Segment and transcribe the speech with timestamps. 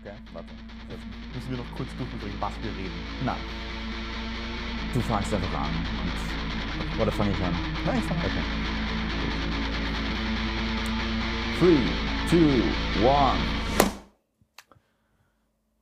[0.00, 0.48] Okay, warte.
[0.88, 2.94] Jetzt müssen wir noch kurz durchbringen, was wir reden.
[3.22, 3.36] Nein.
[4.94, 5.68] Du fangst einfach an.
[5.68, 7.54] Und, oder fange ich an?
[7.84, 8.42] Nein, ich fange Okay.
[11.58, 11.78] Three,
[12.30, 13.38] two, one.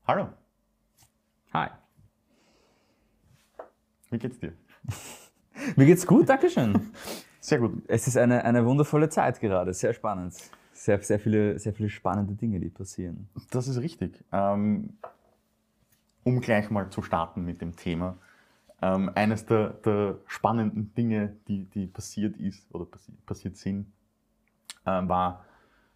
[0.08, 0.28] Hallo,
[1.52, 1.68] Hi.
[4.10, 4.52] wie geht's dir?
[5.76, 6.92] Mir geht's gut, Dankeschön.
[7.40, 7.82] Sehr gut.
[7.86, 10.34] Es ist eine, eine wundervolle Zeit gerade, sehr spannend.
[10.78, 13.28] Sehr, sehr, viele, sehr viele spannende Dinge, die passieren.
[13.50, 14.24] Das ist richtig.
[14.30, 14.90] Ähm,
[16.22, 18.16] um gleich mal zu starten mit dem Thema.
[18.80, 23.86] Ähm, eines der, der spannenden Dinge, die, die passiert ist oder passi passiert sind,
[24.86, 25.44] ähm, war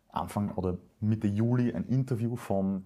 [0.09, 2.85] Anfang oder Mitte Juli ein Interview vom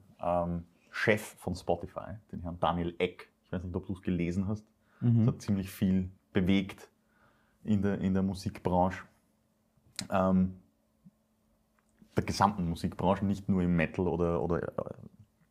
[0.91, 3.29] Chef von Spotify, den Herrn Daniel Eck.
[3.45, 4.65] Ich weiß nicht, ob du es gelesen hast.
[5.01, 6.89] Das hat ziemlich viel bewegt
[7.65, 9.03] in der, in der Musikbranche.
[10.11, 10.55] Ähm,
[12.17, 14.95] der gesamten Musikbranche, nicht nur im Metal oder, oder äh,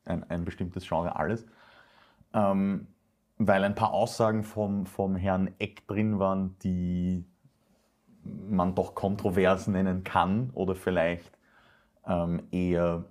[0.05, 1.45] ein, ein bestimmtes Genre, alles.
[2.33, 2.87] Ähm,
[3.37, 7.25] weil ein paar Aussagen vom, vom Herrn Eck drin waren, die
[8.23, 11.37] man doch kontrovers nennen kann oder vielleicht
[12.07, 13.05] ähm, eher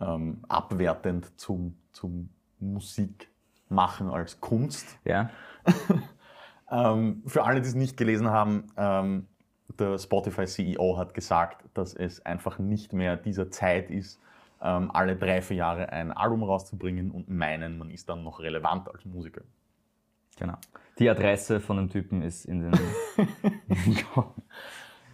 [0.00, 4.98] ähm, abwertend zum, zum Musikmachen als Kunst.
[5.04, 5.30] Ja?
[6.70, 9.26] Ähm, für alle, die es nicht gelesen haben, ähm,
[9.80, 14.20] der Spotify-CEO hat gesagt, dass es einfach nicht mehr dieser Zeit ist,
[14.62, 18.88] ähm, alle drei, vier Jahre ein Album rauszubringen und meinen, man ist dann noch relevant
[18.88, 19.42] als Musiker.
[20.38, 20.56] Genau.
[20.98, 22.72] Die Adresse von dem Typen ist in den.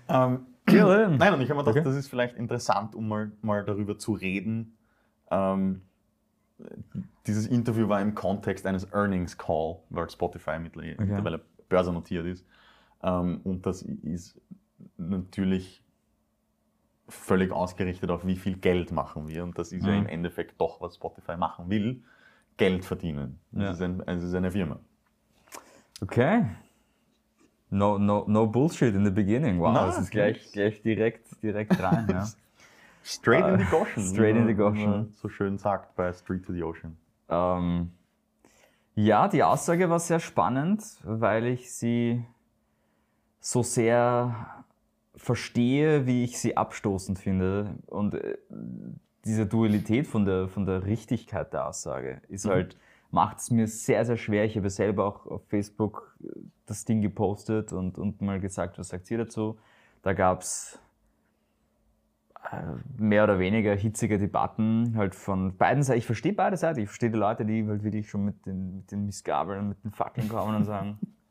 [0.08, 1.84] Ähm, nein, und ich habe mir gedacht, Okay.
[1.84, 4.76] das ist vielleicht interessant, um mal, mal darüber zu reden.
[5.30, 5.82] Ähm,
[7.26, 12.44] dieses Interview war im Kontext eines Earnings Call, weil Spotify mittlerweile, mittlerweile börsennotiert ist.
[13.02, 14.40] Ähm, und das ist
[14.96, 15.82] natürlich
[17.08, 19.44] völlig ausgerichtet auf, wie viel Geld machen wir.
[19.44, 19.98] Und das ist ja Mhm.
[20.00, 22.02] im Endeffekt doch, was Spotify machen will.
[22.56, 23.38] Geld verdienen.
[23.52, 23.70] Es Ja.
[23.72, 24.78] ist, ein, es ist eine Firma.
[26.00, 26.44] Okay.
[27.70, 29.58] No, no, no bullshit in the beginning.
[29.58, 32.06] Wow, Na, das ist gleich, gleich direkt, direkt rein.
[32.08, 32.26] Ja.
[33.04, 34.04] Straight in the Goshen.
[34.04, 35.12] straight wie in the Goshen.
[35.16, 36.96] So schön sagt bei Street to the Ocean.
[37.28, 37.90] Ähm,
[38.94, 42.24] ja, die Aussage war sehr spannend, weil ich sie
[43.42, 44.64] so sehr
[45.16, 47.74] verstehe, wie ich sie abstoßend finde.
[47.86, 48.38] Und äh,
[49.24, 52.78] diese Dualität von der, von der Richtigkeit der Aussage ist halt,
[53.10, 54.44] macht es mir sehr, sehr schwer.
[54.44, 56.28] Ich habe selber auch auf Facebook äh,
[56.66, 59.58] das Ding gepostet und, und mal gesagt, was sagt ihr dazu?
[60.02, 60.78] Da gab's
[62.98, 65.98] mehr oder weniger hitzige Debatten halt von beiden Seiten.
[65.98, 66.80] Ich verstehe beide Seiten.
[66.80, 69.84] Ich verstehe die Leute, die halt wirklich schon mit den, mit den Missgabeln und mit
[69.84, 70.98] den Fackeln kommen und sagen,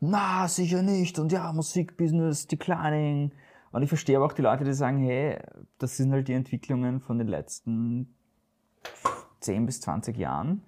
[0.00, 1.18] na, sicher nicht.
[1.18, 3.32] Und ja, Musikbusiness declining.
[3.70, 5.38] Und ich verstehe aber auch die Leute, die sagen, hey,
[5.78, 8.14] das sind halt die Entwicklungen von den letzten
[9.40, 10.62] 10 bis 20 Jahren.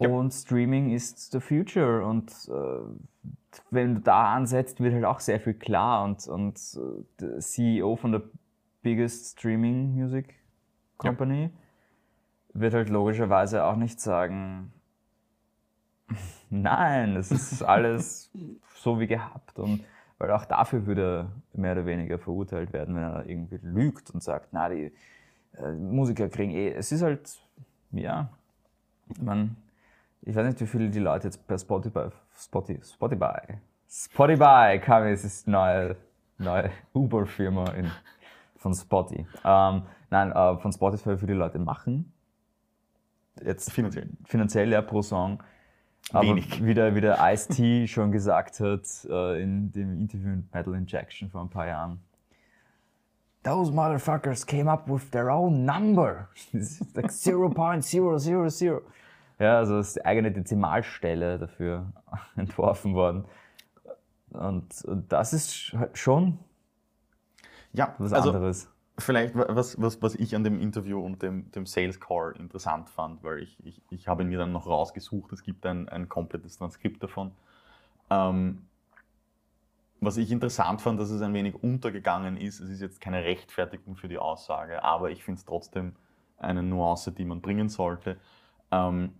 [0.00, 0.10] Ja.
[0.10, 2.04] Und Streaming ist the future.
[2.04, 3.30] Und äh,
[3.70, 6.04] wenn du da ansetzt, wird halt auch sehr viel klar.
[6.04, 8.22] Und, und äh, der CEO von der
[8.82, 10.34] biggest Streaming Music
[10.98, 11.50] Company
[12.54, 14.72] wird halt logischerweise auch nicht sagen,
[16.50, 18.30] nein, es ist alles
[18.74, 19.58] so wie gehabt.
[19.58, 19.84] Und
[20.18, 21.02] weil auch dafür würde
[21.54, 24.92] er mehr oder weniger verurteilt werden, wenn er irgendwie lügt und sagt, na, die
[25.56, 26.70] äh, Musiker kriegen eh.
[26.70, 27.38] Es ist halt,
[27.92, 28.28] ja,
[29.20, 29.56] man,
[30.22, 33.58] ich weiß nicht, wie viele die Leute jetzt per Spotify, Spotify, Spotify,
[33.88, 35.96] Spotify kam, es ist neue,
[36.36, 37.72] neue Uber-Firma
[38.56, 39.26] von Spotify.
[39.44, 42.12] Ähm, nein, äh, von Spotify für die Leute machen.
[43.42, 44.10] Jetzt Finanziell.
[44.24, 45.42] finanziell ja pro Song.
[46.12, 46.64] Aber Wenig.
[46.64, 51.28] wie der, wie der Ice-T schon gesagt hat äh, in dem Interview mit Metal Injection
[51.30, 52.00] vor ein paar Jahren.
[53.42, 56.28] Those motherfuckers came up with their own number.
[56.94, 58.80] Like 0.000.
[59.38, 61.92] Ja, also ist die eigene Dezimalstelle dafür
[62.36, 63.24] entworfen worden.
[64.30, 66.38] Und, und das ist sch- schon
[67.72, 68.70] Ja, was also anderes.
[68.98, 72.90] Vielleicht wa- was, was, was ich an dem Interview und dem, dem Sales Call interessant
[72.90, 76.08] fand, weil ich, ich, ich habe ihn mir dann noch rausgesucht, es gibt ein, ein
[76.08, 77.32] komplettes Transkript davon.
[78.10, 78.62] Ähm,
[80.00, 83.96] was ich interessant fand, dass es ein wenig untergegangen ist, es ist jetzt keine Rechtfertigung
[83.96, 85.96] für die Aussage, aber ich finde es trotzdem
[86.36, 88.16] eine Nuance, die man bringen sollte.
[88.70, 89.14] Ähm,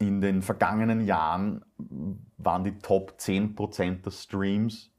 [0.00, 1.64] in den vergangenen Jahren
[2.36, 4.90] waren die Top 10% der Streams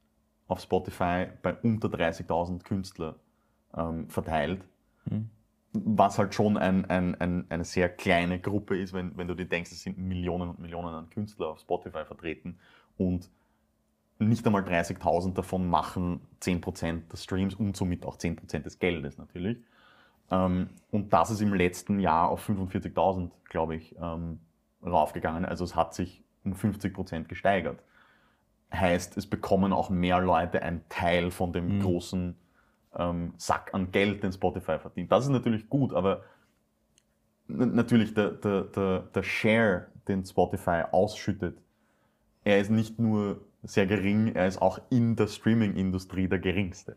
[0.47, 3.15] auf Spotify bei unter 30.000 Künstler
[3.75, 4.61] ähm, verteilt.
[5.05, 5.29] Mhm.
[5.71, 9.45] Was halt schon ein, ein, ein, eine sehr kleine Gruppe ist, wenn, wenn du dir
[9.45, 12.57] denkst, es sind Millionen und Millionen an Künstler auf Spotify vertreten
[12.97, 13.29] und
[14.17, 19.57] nicht einmal 30.000 davon machen 10% der Streams und somit auch 10% des Geldes natürlich.
[20.31, 24.39] Ähm, und das ist im letzten Jahr auf 45.000, glaube ich, ähm,
[24.83, 25.45] raufgegangen.
[25.45, 27.81] Also es hat sich um 50 Prozent gesteigert.
[28.73, 31.81] Heißt, es bekommen auch mehr Leute einen Teil von dem Mhm.
[31.81, 32.35] großen
[32.95, 35.11] ähm, Sack an Geld, den Spotify verdient.
[35.11, 36.23] Das ist natürlich gut, aber
[37.47, 41.57] natürlich der, der, der, der Share, den Spotify ausschüttet,
[42.43, 46.95] er ist nicht nur sehr gering, er ist auch in der Streaming-Industrie der geringste.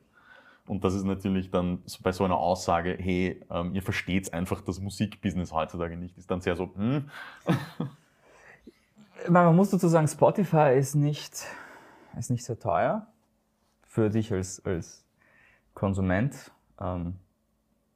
[0.66, 4.80] Und das ist natürlich dann bei so einer Aussage, hey, ähm, ihr versteht einfach das
[4.80, 7.10] Musikbusiness heutzutage nicht, ist dann sehr so, hm,
[9.28, 11.44] Man muss dazu sagen, Spotify ist nicht,
[12.18, 13.06] ist nicht sehr teuer
[13.86, 15.04] für dich als, als
[15.74, 16.52] Konsument.
[16.80, 17.16] Ähm,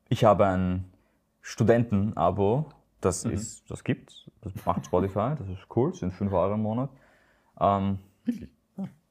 [0.09, 0.93] ich habe ein
[1.41, 2.71] Studentenabo,
[3.01, 6.91] das, ist, das gibt das macht Spotify, das ist cool, sind 5 Euro im Monat.
[7.61, 8.51] Ähm, wirklich.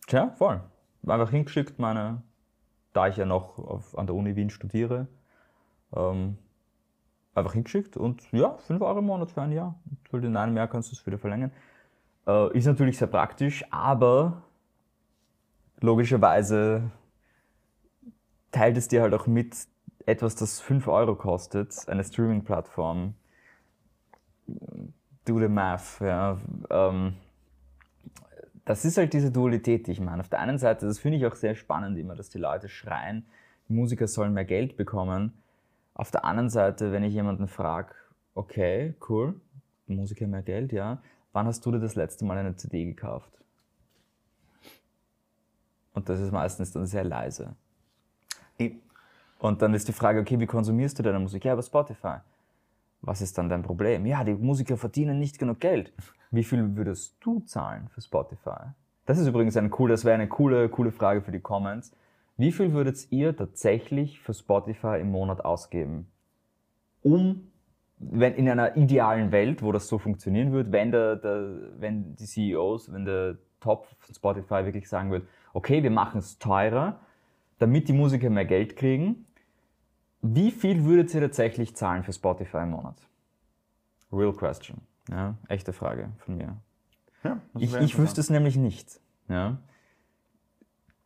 [0.07, 0.61] Tja, voll.
[1.05, 2.21] Einfach hingeschickt, meine,
[2.93, 5.07] da ich ja noch auf, an der Uni Wien studiere,
[5.95, 6.37] ähm,
[7.33, 9.79] einfach hingeschickt und ja, 5 Euro im Monat für ein Jahr.
[10.11, 11.51] Und in einem Jahr kannst du es wieder verlängern.
[12.27, 14.43] Äh, ist natürlich sehr praktisch, aber
[15.81, 16.91] logischerweise
[18.55, 19.53] teilt es dir halt auch mit,
[20.05, 23.15] etwas, das 5 Euro kostet, eine Streaming-Plattform.
[25.25, 26.37] Do the math, ja.
[26.69, 27.15] Ähm,
[28.63, 30.21] das ist halt diese Dualität, die ich meine.
[30.21, 33.25] Auf der einen Seite, das finde ich auch sehr spannend immer, dass die Leute schreien,
[33.67, 35.33] die Musiker sollen mehr Geld bekommen.
[35.93, 37.93] Auf der anderen Seite, wenn ich jemanden frage,
[38.35, 39.39] okay, cool,
[39.87, 41.01] Musiker mehr Geld, ja,
[41.33, 43.31] wann hast du dir das letzte Mal eine CD gekauft?
[45.93, 47.55] Und das ist meistens dann sehr leise.
[49.39, 51.45] Und dann ist die Frage, okay, wie konsumierst du deine Musik?
[51.45, 52.17] Ja, über Spotify.
[53.01, 54.05] Was ist dann dein Problem?
[54.05, 55.93] Ja, die Musiker verdienen nicht genug Geld.
[56.31, 58.71] Wie viel würdest du zahlen für Spotify?
[59.05, 61.95] Das ist übrigens ein cool, das wäre eine coole, coole Frage für die Comments.
[62.37, 66.07] Wie viel würdet ihr tatsächlich für Spotify im Monat ausgeben?
[67.03, 67.51] Um,
[67.99, 72.25] wenn in einer idealen Welt, wo das so funktionieren würde, wenn, der, der, wenn die
[72.25, 76.99] CEOs, wenn der Top von Spotify wirklich sagen würde, okay, wir machen es teurer,
[77.59, 79.25] damit die Musiker mehr Geld kriegen,
[80.21, 82.97] wie viel würdet ihr tatsächlich zahlen für Spotify im Monat?
[84.11, 84.81] Real question.
[85.09, 86.57] Ja, echte Frage von mir.
[87.23, 88.99] ja, Ich, ich wüsste es nämlich nicht.
[89.27, 89.57] Ja?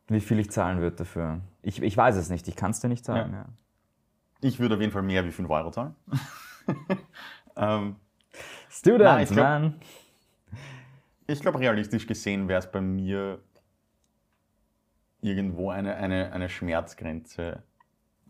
[0.08, 1.40] Wie viel ich zahlen würde dafür.
[1.62, 3.32] Ich, ich weiß es nicht, ich kann es dir nicht sagen.
[3.32, 3.46] Ja.
[4.40, 5.94] Ich würde auf jeden Fall mehr wie 5 Euro zahlen.
[7.56, 7.96] ähm,
[8.70, 9.74] Student, Nein, ich glaub- man.
[11.26, 13.40] Ich glaube, realistisch gesehen wäre es bei mir
[15.22, 17.62] irgendwo eine, eine, eine Schmerzgrenze.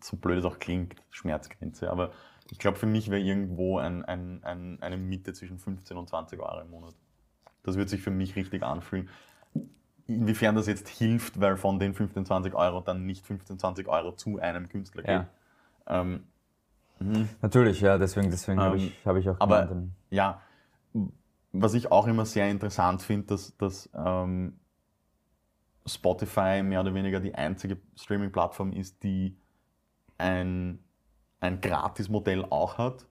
[0.01, 1.89] So blöd es auch klingt, Schmerzgrenze.
[1.91, 2.11] Aber
[2.49, 6.39] ich glaube, für mich wäre irgendwo ein, ein, ein, eine Mitte zwischen 15 und 20
[6.39, 6.93] Euro im Monat.
[7.63, 9.09] Das würde sich für mich richtig anfühlen.
[10.07, 14.11] Inwiefern das jetzt hilft, weil von den 15, 20 Euro dann nicht 15, 20 Euro
[14.13, 15.19] zu einem Künstler Ja.
[15.19, 15.27] geht.
[15.87, 16.23] Ähm,
[17.41, 20.41] Natürlich, ja, deswegen, deswegen habe Ähm, ich, hab ich auch aber- gemeint, Ja,
[21.51, 24.59] was ich auch immer sehr interessant finde, dass, dass ähm,
[25.85, 29.37] Spotify mehr oder weniger die einzige Streaming-Plattform ist, die
[30.17, 30.79] ein,
[31.39, 33.05] ein Gratis-Modell auch hat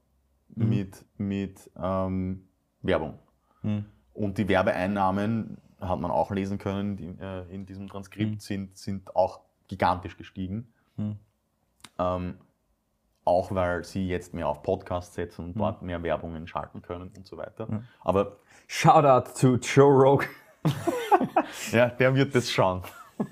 [0.55, 2.49] mit, mit ähm,
[2.83, 3.19] Werbung.
[3.63, 3.85] Hm.
[4.15, 8.39] Und die Werbeeinnahmen, hat man auch lesen können die, äh, in diesem Transkript, Mhm.
[8.41, 10.73] sind, sind auch gigantisch gestiegen.
[10.97, 11.17] Mhm.
[11.99, 12.35] Ähm,
[13.25, 15.61] auch weil sie jetzt mehr auf Podcasts setzen und Mhm.
[15.61, 17.71] dort mehr Werbungen schalten können und so weiter.
[17.71, 17.85] Mhm.
[18.01, 18.37] Aber
[18.67, 20.29] Shoutout to Joe Rogan.
[21.73, 22.83] ja, der wird das schauen.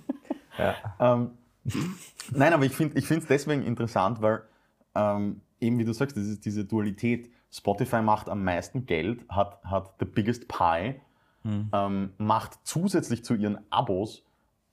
[0.58, 0.74] Ja.
[0.98, 1.30] Ähm,
[2.32, 4.42] nein, aber ich finde es deswegen interessant, weil
[4.96, 7.30] ähm, eben wie du sagst, das ist diese Dualität.
[7.52, 10.96] Spotify macht am meisten Geld, hat, hat the biggest pie,
[11.44, 11.70] Mhm.
[11.72, 14.24] ähm, macht zusätzlich zu ihren Abos,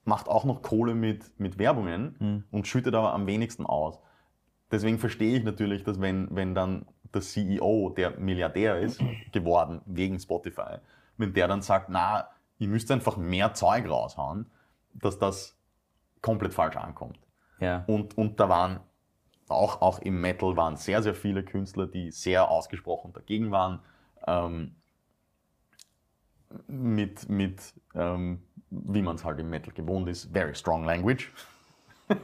[0.06, 2.44] macht auch noch Kohle mit, mit Werbungen Mhm.
[2.50, 4.00] und schüttet aber am wenigsten aus.
[4.72, 9.00] Deswegen verstehe ich natürlich, dass wenn, wenn dann der CEO, der Milliardär ist,
[9.32, 10.80] geworden wegen Spotify,
[11.18, 14.50] wenn der dann sagt, na, ihr müsst einfach mehr Zeug raushauen,
[14.94, 15.58] dass das
[16.22, 17.20] komplett falsch ankommt.
[17.60, 17.84] ja.
[17.88, 18.80] Und, und da waren
[19.48, 23.80] auch, auch im Metal waren sehr, sehr viele Künstler, die sehr ausgesprochen dagegen waren.
[24.26, 24.76] Ähm,
[26.68, 31.32] mit, mit ähm, wie man es halt im Metal gewohnt ist, very strong language.
[32.10, 32.16] äh,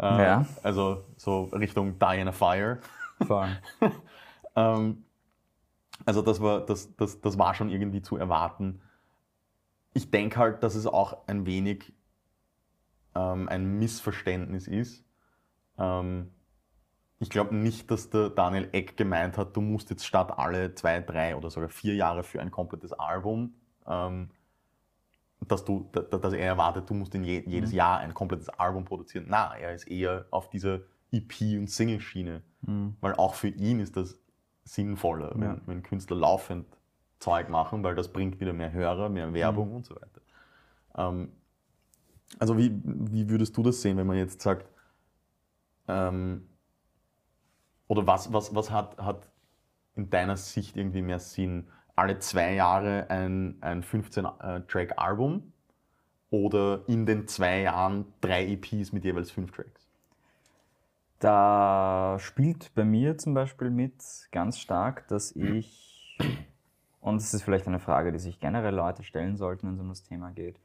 [0.00, 0.46] Ja.
[0.62, 2.80] Also so Richtung Die in a Fire.
[4.56, 5.04] Ähm,
[6.06, 8.80] also das war, das, das, das war schon irgendwie zu erwarten.
[9.94, 11.92] Ich denke halt, dass es auch ein wenig
[13.14, 15.04] ähm, ein Missverständnis ist.
[15.78, 16.30] Ähm,
[17.20, 21.00] ich glaube nicht, dass der Daniel Eck gemeint hat, du musst jetzt statt alle zwei,
[21.00, 23.54] drei oder sogar vier Jahre für ein komplettes Album,
[23.86, 24.30] ähm,
[25.40, 28.48] dass, du, da- da- dass er erwartet, du musst in je, jedes Jahr ein komplettes
[28.48, 29.26] Album produzieren.
[29.28, 30.80] Na, er ist eher auf dieser
[31.12, 32.96] EP- und Single-Schiene Mhm.
[33.02, 34.18] Weil auch für ihn ist das
[34.64, 35.60] sinnvoller, wenn, Ja.
[35.66, 36.66] wenn Künstler laufend
[37.24, 39.76] Zeug machen, weil das bringt wieder mehr Hörer, mehr Werbung Mhm.
[39.76, 40.20] und so weiter.
[40.96, 41.32] Ähm,
[42.38, 44.68] also wie, wie würdest du das sehen, wenn man jetzt sagt,
[45.88, 46.48] ähm,
[47.88, 49.28] oder was, was, was hat, hat
[49.94, 51.68] in deiner Sicht irgendwie mehr Sinn?
[51.96, 55.52] Alle zwei Jahre ein, ein 15-Track-Album
[56.30, 59.88] oder in den zwei Jahren drei EPs mit jeweils fünf Tracks?
[61.20, 64.02] Da spielt bei mir zum Beispiel mit
[64.32, 66.18] ganz stark, dass ich,
[67.04, 69.88] und das ist vielleicht eine Frage, die sich generell Leute stellen sollten, wenn es um
[69.90, 70.58] das Thema geht,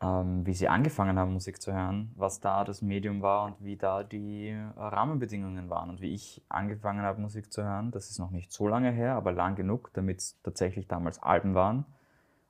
[0.00, 3.76] ähm, wie sie angefangen haben, Musik zu hören, was da das Medium war und wie
[3.76, 7.90] da die Rahmenbedingungen waren und wie ich angefangen habe, Musik zu hören.
[7.90, 11.54] Das ist noch nicht so lange her, aber lang genug, damit es tatsächlich damals Alben
[11.54, 11.84] waren.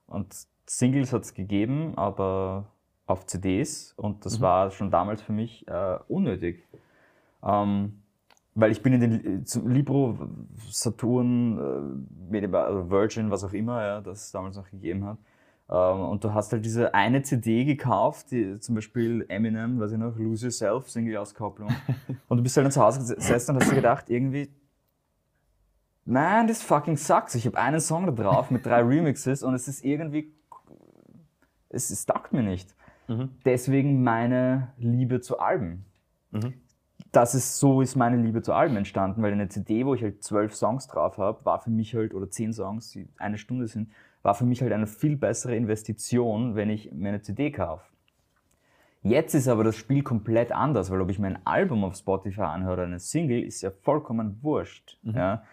[0.07, 0.35] Und
[0.67, 2.67] Singles hat es gegeben, aber
[3.07, 4.43] auf CDs und das Mhm.
[4.43, 6.67] war schon damals für mich äh, unnötig.
[7.43, 8.03] Ähm,
[8.55, 10.19] weil ich bin in den zum Libro,
[10.71, 15.19] Saturn, äh, also Virgin, was auch immer, ja, das es damals noch gegeben hat.
[15.71, 19.99] Ähm, und du hast halt diese eine CD gekauft, die, zum Beispiel Eminem, weiß ich
[19.99, 21.69] noch, Lose Yourself, Single-Auskopplung.
[22.29, 24.51] und du bist halt dann zu Hause gesessen und hast dir gedacht, irgendwie,
[26.05, 27.35] man, this fucking sucks.
[27.35, 30.33] Ich habe einen Song da drauf mit drei Remixes und es ist irgendwie,
[31.69, 32.75] es, es taugt mir nicht.
[33.45, 35.87] Deswegen meine Liebe zu Alben
[36.31, 36.55] Mhm.
[37.13, 40.23] Das ist so ist meine Liebe zu Alben entstanden, weil eine CD, wo ich halt
[40.23, 43.91] zwölf Songs drauf habe, war für mich halt, oder zehn Songs, die eine Stunde sind,
[44.23, 47.85] war für mich halt eine viel bessere Investition, wenn ich mir eine CD kaufe.
[49.03, 52.43] Jetzt ist aber das Spiel komplett anders, weil ob ich mir ein Album auf Spotify
[52.43, 54.99] anhöre oder eine Single, ist ja vollkommen wurscht.
[55.03, 55.45] Ja,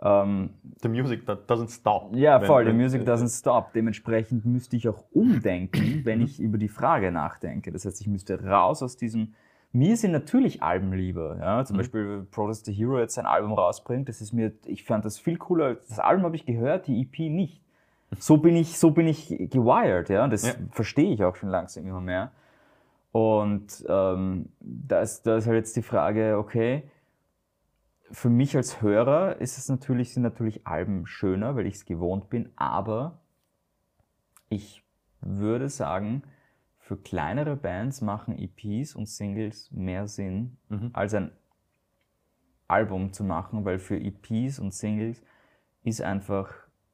[0.00, 0.50] ähm,
[0.82, 2.14] The music that doesn't stop.
[2.14, 3.72] ja, voll, the music doesn't stop.
[3.72, 7.72] Dementsprechend müsste ich auch umdenken, wenn ich über die Frage nachdenke.
[7.72, 9.34] Das heißt, ich müsste raus aus diesem.
[9.76, 11.36] Mir sind natürlich Alben lieber.
[11.38, 11.62] Ja?
[11.66, 14.08] Zum Beispiel Protest the Hero jetzt sein Album rausbringt.
[14.08, 15.74] Das ist mir, ich fand das viel cooler.
[15.74, 17.60] Das Album habe ich gehört, die EP nicht.
[18.18, 20.08] So bin ich, so bin ich gewired.
[20.08, 20.26] Ja?
[20.28, 20.54] Das Ja.
[20.70, 22.30] verstehe ich auch schon langsam immer mehr.
[23.12, 26.84] Und ähm, da, ist, da ist halt jetzt die Frage, okay,
[28.10, 32.30] für mich als Hörer ist es natürlich, sind natürlich Alben schöner, weil ich es gewohnt
[32.30, 33.18] bin, aber
[34.48, 34.82] ich
[35.20, 36.22] würde sagen,
[36.86, 40.90] für kleinere Bands machen EPs und Singles mehr Sinn, Mhm.
[40.92, 41.32] als ein
[42.68, 45.20] Album zu machen, weil für EPs und Singles
[45.82, 46.48] ist einfach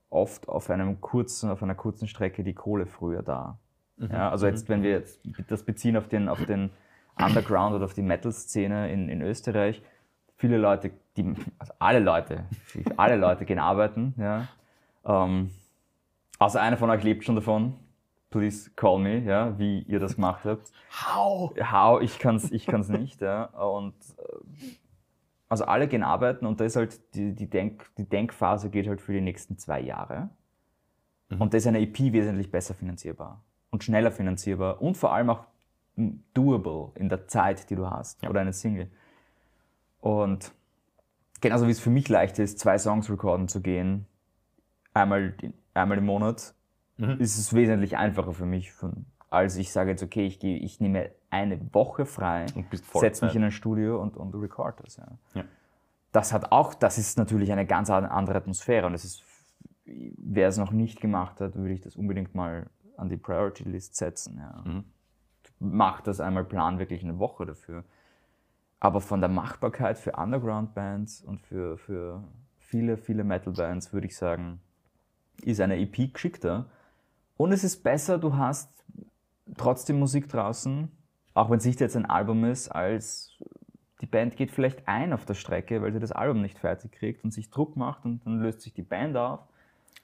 [0.08, 3.58] oft auf einem kurzen, auf einer kurzen Strecke die Kohle früher da.
[3.98, 6.70] Ja, also jetzt, wenn wir jetzt das beziehen auf den, auf den
[7.18, 9.82] Underground oder auf die Metal-Szene in, in Österreich,
[10.36, 12.44] viele Leute, die, also alle Leute,
[12.96, 14.48] alle Leute gehen arbeiten, ja.
[15.04, 15.50] Ähm,
[16.38, 17.74] außer einer von euch lebt schon davon.
[18.32, 20.72] Please call me, ja, wie ihr das gemacht habt.
[20.90, 21.52] How?
[21.60, 23.44] How, ich kann's, ich kann's nicht, ja.
[23.44, 24.76] Und äh,
[25.48, 29.00] also alle gehen arbeiten und da ist halt die, die, Denk, die Denkphase geht halt
[29.00, 30.30] für die nächsten zwei Jahre.
[31.38, 35.44] Und da ist eine EP wesentlich besser finanzierbar und schneller finanzierbar und vor allem auch
[36.34, 38.26] doable in der Zeit, die du hast.
[38.26, 38.90] Oder eine Single.
[40.00, 40.52] Und
[41.40, 44.06] genauso wie es für mich leichter ist, zwei Songs recorden zu gehen,
[44.94, 45.34] einmal,
[45.74, 46.54] einmal im Monat,
[47.18, 50.80] ist es wesentlich einfacher für mich, von, als ich sage jetzt, okay, ich, gehe, ich
[50.80, 52.46] nehme eine Woche frei,
[52.94, 54.96] setze mich in ein Studio und, und record das.
[54.96, 55.08] Ja.
[55.34, 55.44] Ja.
[56.12, 59.24] Das hat auch, das ist natürlich eine ganz andere Atmosphäre und das ist,
[59.84, 63.96] wer es noch nicht gemacht hat, würde ich das unbedingt mal an die Priority List
[63.96, 64.38] setzen.
[64.38, 64.62] Ja.
[64.64, 64.84] Mhm.
[65.58, 67.84] Mach das einmal, plan wirklich eine Woche dafür.
[68.80, 72.22] Aber von der Machbarkeit für Underground-Bands und für, für
[72.58, 74.60] viele, viele Metal-Bands würde ich sagen,
[75.42, 76.66] ist eine EP geschickter.
[77.42, 78.70] Und es ist besser, du hast
[79.56, 80.88] trotzdem Musik draußen,
[81.34, 83.36] auch wenn es nicht jetzt ein Album ist, als
[84.00, 87.24] die Band geht vielleicht ein auf der Strecke, weil sie das Album nicht fertig kriegt
[87.24, 89.40] und sich Druck macht und dann löst sich die Band auf.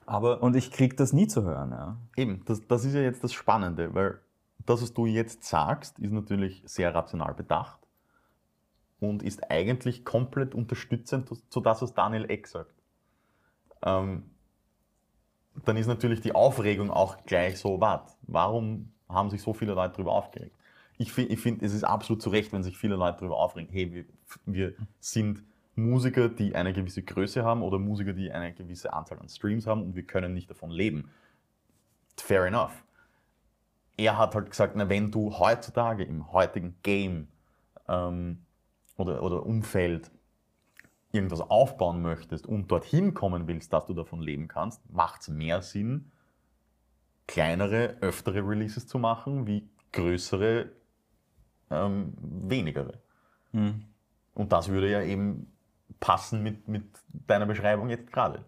[0.05, 1.71] Aber Und ich krieg das nie zu hören.
[1.71, 1.97] Ja.
[2.17, 4.19] eben, das, das ist ja jetzt das Spannende, weil
[4.67, 7.79] das, was du jetzt sagst, ist natürlich sehr rational bedacht
[8.99, 12.75] und ist eigentlich komplett unterstützend zu- zu das, was Daniel Eck sagt.
[13.85, 14.25] Ähm,
[15.65, 19.95] dann ist natürlich die Aufregung auch gleich so, wart, warum haben sich so viele Leute
[19.95, 20.55] darüber aufgeregt?
[20.99, 23.93] Ich finde, find, es ist absolut zu Recht, wenn sich viele Leute darüber aufregen, hey,
[23.93, 24.05] wir,
[24.47, 25.45] wir sind
[25.77, 29.83] Musiker, die eine gewisse Größe haben oder Musiker, die eine gewisse Anzahl an Streams haben
[29.83, 31.11] und wir können nicht davon leben.
[32.17, 32.85] Fair enough.
[33.97, 37.29] Er hat halt gesagt, na, wenn du heutzutage im heutigen Game
[37.89, 38.45] ähm,
[38.97, 40.11] oder, oder Umfeld
[41.13, 45.63] irgendwas aufbauen möchtest und dorthin kommen willst, dass du davon leben kannst, macht es mehr
[45.63, 46.11] Sinn,
[47.27, 50.71] kleinere, öftere Releases zu machen, wie größere,
[51.71, 53.01] ähm, wenigere.
[54.35, 55.53] Und das würde ja eben
[56.01, 56.85] passen mit, mit
[57.27, 58.45] deiner Beschreibung jetzt gerade.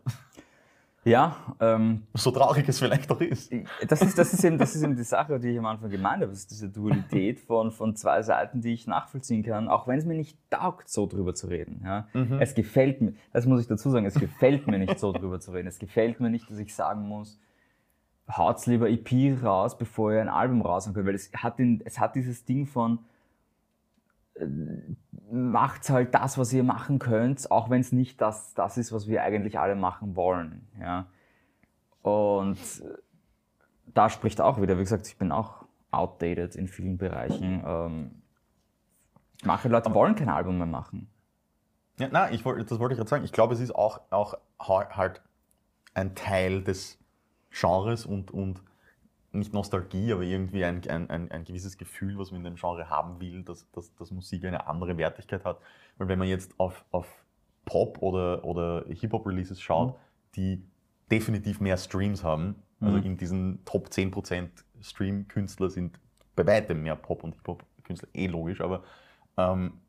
[1.03, 3.51] Ja, ähm, So traurig es vielleicht auch ist.
[3.89, 6.17] das ist, das, ist eben, das ist eben die Sache, die ich am Anfang gemeint
[6.23, 6.29] habe.
[6.29, 10.05] Das ist diese Dualität von, von zwei Seiten, die ich nachvollziehen kann, auch wenn es
[10.05, 11.83] mir nicht taugt, so drüber zu reden.
[11.85, 12.07] Ja?
[12.39, 15.53] Es gefällt mir, das muss ich dazu sagen, es gefällt mir nicht, so drüber zu
[15.53, 15.69] reden.
[15.69, 17.39] Es gefällt mir nicht, dass ich sagen muss,
[18.31, 22.15] haut's lieber EP raus, bevor ihr ein Album rauskommt, weil es hat, den, es hat
[22.15, 22.99] dieses Ding von,
[25.31, 29.07] macht halt das, was ihr machen könnt, auch wenn es nicht das, das ist, was
[29.07, 30.67] wir eigentlich alle machen wollen.
[30.81, 31.07] Ja?
[32.03, 32.99] Und äh,
[33.87, 37.63] da spricht auch wieder, wie gesagt, ich bin auch outdated in vielen Bereichen.
[37.67, 38.23] Ähm,
[39.45, 41.09] manche Leute wollen kein Album mehr machen.
[41.99, 43.25] Ja, nein, ich wollte, das wollte ich gerade sagen.
[43.25, 45.21] Ich glaube, es ist auch, auch ha- halt
[45.95, 46.99] ein Teil des
[47.51, 48.63] Genres und, und
[49.33, 52.89] nicht Nostalgie, aber irgendwie ein, ein, ein, ein gewisses Gefühl, was man in dem Genre
[52.91, 55.61] haben will, dass, dass, dass Musik eine andere Wertigkeit hat.
[55.99, 57.07] Weil wenn man jetzt auf, auf
[57.65, 59.97] Pop- oder, oder Hip-Hop-Releases schaut,
[60.35, 60.65] die
[61.11, 63.05] definitiv mehr Streams haben, also Mhm.
[63.05, 65.99] in diesen Top 10% Stream-Künstler sind
[66.35, 68.83] bei weitem mehr Pop- und Hip-Hop-Künstler, eh logisch, aber
[69.37, 69.81] ähm,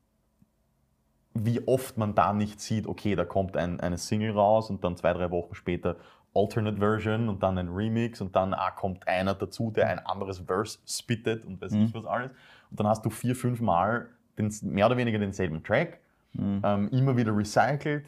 [1.33, 4.97] wie oft man da nicht sieht, okay, da kommt ein, eine Single raus und dann
[4.97, 5.95] zwei, drei Wochen später
[6.33, 10.39] Alternate Version und dann ein Remix und dann ah, kommt einer dazu, der ein anderes
[10.39, 11.83] Verse spittet und weiß Mhm.
[11.83, 12.31] ich was alles.
[12.69, 14.07] Und dann hast du vier, fünf Mal
[14.37, 15.99] den, mehr oder weniger denselben Track,
[16.33, 16.61] Mhm.
[16.63, 18.05] ähm, immer wieder recycelt.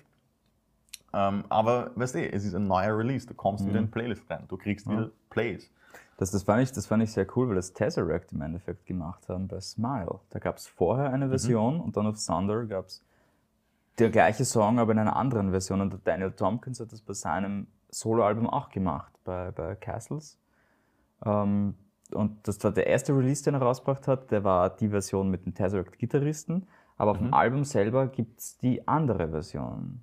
[1.13, 4.45] Ähm, aber weißt du, es ist ein neuer Release, du kommst wieder in Playlist rein,
[4.47, 5.69] du kriegst wieder Plays.
[6.17, 9.27] Das, das, fand ich, das fand ich sehr cool, weil das Tesseract im Endeffekt gemacht
[9.29, 10.19] haben bei Smile.
[10.29, 13.03] Da gab es vorher eine Version und dann auf Thunder gab es
[13.99, 15.81] der gleiche Song, aber in einer anderen Version.
[15.81, 20.37] Und Daniel Tompkins hat das bei seinem Soloalbum auch gemacht, bei, bei Castles.
[21.25, 21.75] Ähm,
[22.11, 25.45] und das war der erste Release, den er rausgebracht hat, der war die Version mit
[25.45, 26.67] dem Tesseract-Gitarristen.
[26.97, 30.01] Aber auf dem Album selber gibt es die andere Version.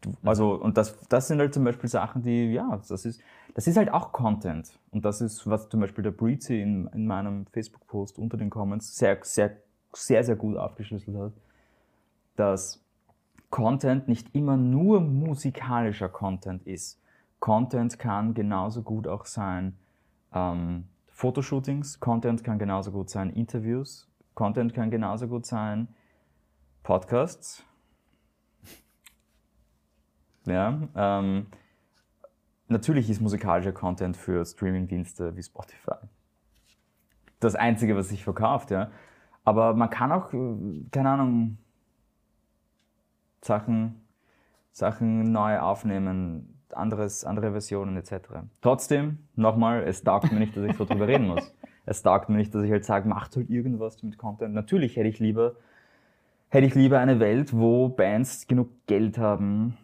[0.00, 3.20] Du- Also, und das, das sind halt zum Beispiel Sachen, die, ja, das ist,
[3.54, 4.78] das ist halt auch Content.
[4.90, 8.96] Und das ist, was zum Beispiel der Breezy in, in meinem Facebook-Post unter den Comments
[8.96, 9.56] sehr, sehr,
[9.92, 11.32] sehr, sehr gut aufgeschlüsselt hat,
[12.36, 12.80] dass
[13.52, 17.00] Content nicht immer nur musikalischer Content ist.
[17.38, 19.76] Content kann genauso gut auch sein
[20.32, 25.88] ähm, Fotoshootings, Content kann genauso gut sein Interviews, Content kann genauso gut sein
[26.82, 27.64] Podcasts.
[30.44, 31.46] Ja, ähm,
[32.66, 36.08] natürlich ist musikalischer Content für Streamingdienste wie Spotify
[37.38, 38.90] das Einzige, was sich verkauft, ja.
[39.44, 41.58] Aber man kann auch, äh, keine Ahnung,
[43.42, 44.00] Sachen,
[44.70, 48.14] Sachen neu aufnehmen, anderes, andere Versionen etc.
[48.60, 51.54] Trotzdem, nochmal, es taugt mir nicht, dass ich so drüber reden muss.
[51.84, 54.54] Es taugt mir nicht, dass ich halt sage, macht halt irgendwas mit Content.
[54.54, 55.56] Natürlich hätte ich lieber,
[56.48, 59.76] hätte ich lieber eine Welt, wo Bands genug Geld haben,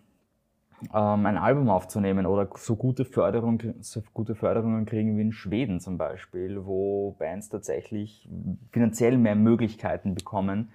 [0.95, 5.81] ähm, ein Album aufzunehmen oder so gute, Förderung, so gute Förderungen kriegen wie in Schweden
[5.81, 8.29] zum Beispiel, wo Bands tatsächlich
[8.71, 10.71] finanziell mehr Möglichkeiten bekommen,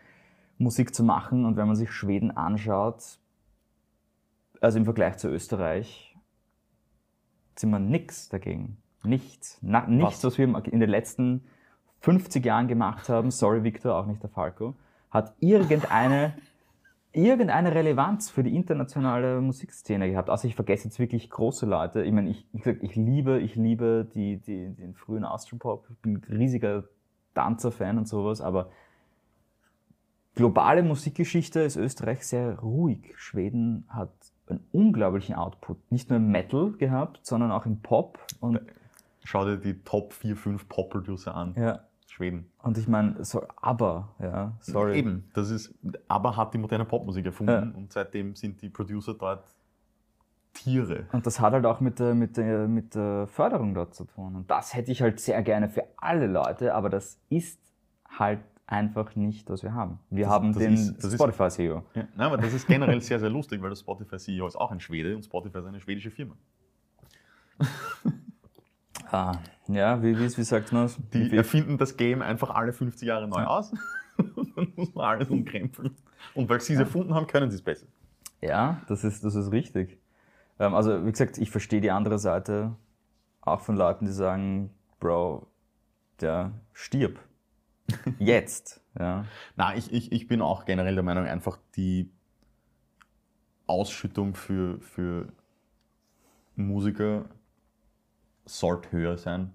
[0.63, 1.45] Musik zu machen.
[1.45, 3.19] Und wenn man sich Schweden anschaut,
[4.61, 6.15] also im Vergleich zu Österreich,
[7.55, 8.77] sind wir nichts dagegen.
[9.03, 9.59] Nichts.
[9.61, 10.37] Na, nichts, was?
[10.37, 11.43] wir in den letzten
[11.99, 14.75] 50 Jahren gemacht haben, sorry Victor, auch nicht der Falco,
[15.11, 16.33] hat irgendeine
[17.13, 20.29] irgendeine Relevanz für die internationale Musikszene gehabt.
[20.29, 22.03] Also ich vergesse jetzt wirklich große Leute.
[22.03, 25.87] Ich meine, ich, ich, ich liebe, ich liebe die, die, den frühen Austropop.
[25.91, 26.85] Ich bin ein riesiger
[27.35, 28.69] Danzer-Fan und sowas, aber
[30.35, 33.13] globale Musikgeschichte ist Österreich sehr ruhig.
[33.17, 34.11] Schweden hat
[34.47, 35.91] einen unglaublichen Output.
[35.91, 38.19] Nicht nur im Metal gehabt, sondern auch im Pop.
[38.39, 38.59] Und,
[39.23, 41.55] Schau dir die Top 4, 5 Pop-Producer an.
[41.57, 42.51] ja, Schweden.
[42.61, 44.97] und ich meine, so, aber, ja, sorry.
[44.97, 45.73] Eben, das ist,
[46.09, 49.45] aber hat die moderne Popmusik erfunden und seitdem sind die Producer dort
[50.53, 51.07] Tiere.
[51.11, 54.35] Und das hat halt auch mit der, mit, der, mit der Förderung dort zu tun.
[54.35, 57.59] Und das hätte ich halt sehr gerne für alle Leute, aber das ist
[58.07, 59.99] halt einfach nicht, was wir haben.
[60.09, 61.83] Wir Das- haben das den Spotify-CEO.
[61.95, 64.79] Ja, nein, aber das ist generell sehr, sehr lustig, weil der Spotify-CEO ist auch ein
[64.79, 66.35] Schwede und Spotify ist eine schwedische Firma.
[69.11, 70.97] Ah, ja, wie, wie, wie sagt man es?
[71.13, 73.71] Die erfinden das Game einfach alle 50 Jahre neu aus
[74.17, 75.95] und dann muss man alles umkrempeln.
[76.33, 77.85] Und weil sie es erfunden haben, können sie es besser.
[78.41, 79.99] Ja, das ist, das ist richtig.
[80.59, 82.75] Ähm, also, wie gesagt, ich verstehe die andere Seite
[83.41, 85.47] auch von Leuten, die sagen, Bro,
[86.21, 87.19] der stirb.
[88.19, 88.81] Jetzt.
[88.97, 89.25] Ja.
[89.55, 92.11] Na, ich, ich, ich bin auch generell der Meinung, einfach die
[93.67, 95.27] Ausschüttung für, für
[96.55, 97.25] Musiker
[98.45, 99.51] sollte höher sein,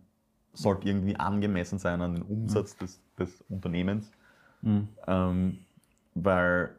[0.53, 4.11] sollte irgendwie angemessen sein an den Umsatz des, des Unternehmens.
[5.07, 5.59] Ähm,
[6.15, 6.75] weil,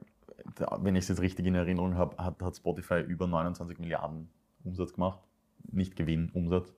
[0.80, 4.30] wenn ich es jetzt richtig in Erinnerung habe, hat, hat Spotify über 29 Milliarden
[4.64, 5.20] Umsatz gemacht.
[5.72, 6.74] Nicht Gewinn, Umsatz.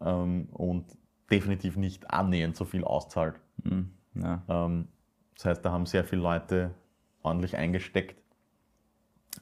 [0.00, 0.86] Ähm, und
[1.30, 3.40] definitiv nicht annähernd so viel auszahlt.
[3.64, 4.42] Hm, ja.
[4.48, 4.88] Ähm,
[5.34, 6.74] das heißt, da haben sehr viele Leute
[7.22, 8.20] ordentlich eingesteckt.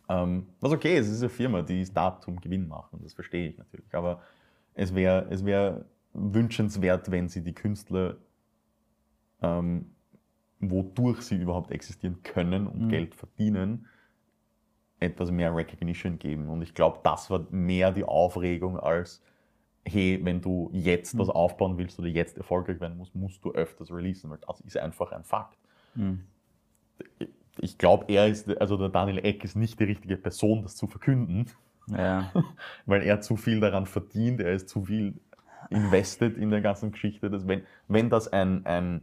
[0.09, 3.15] Ähm, was okay ist, es ist eine Firma, die ist da zum Gewinn machen, das
[3.15, 3.95] verstehe ich natürlich.
[3.95, 4.21] Aber
[4.75, 8.17] es wäre es wär wünschenswert, wenn sie die Künstler,
[9.41, 9.95] ähm,
[10.61, 12.89] wodurch sie überhaupt existieren können und Mhm.
[12.89, 13.87] Geld verdienen,
[14.99, 16.49] etwas mehr Recognition geben.
[16.49, 19.23] Und ich glaube, das war mehr die Aufregung als,
[19.87, 23.93] hey, wenn du jetzt was aufbauen willst oder jetzt erfolgreich werden musst, musst du öfters
[23.93, 25.59] releasen, weil das ist einfach ein Fakt.
[25.95, 26.25] Hm.
[27.59, 30.87] Ich glaube, er ist, also der Daniel Eck ist nicht die richtige Person, das zu
[30.87, 31.47] verkünden,
[31.87, 32.33] ja.
[32.87, 35.15] weil er zu viel daran verdient, er ist zu viel
[35.71, 37.31] invested in der ganzen Geschichte.
[37.31, 39.03] Dass wenn, wenn das ein, ein,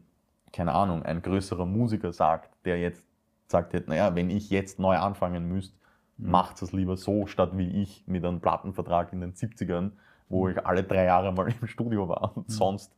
[0.51, 3.07] keine Ahnung, ein größerer Musiker sagt, der jetzt
[3.47, 5.75] sagt, naja, wenn ich jetzt neu anfangen müsste,
[6.17, 9.91] macht es lieber so, statt wie ich mit einem Plattenvertrag in den 70ern,
[10.33, 12.95] wo ich alle drei Jahre mal im Studio war und sonst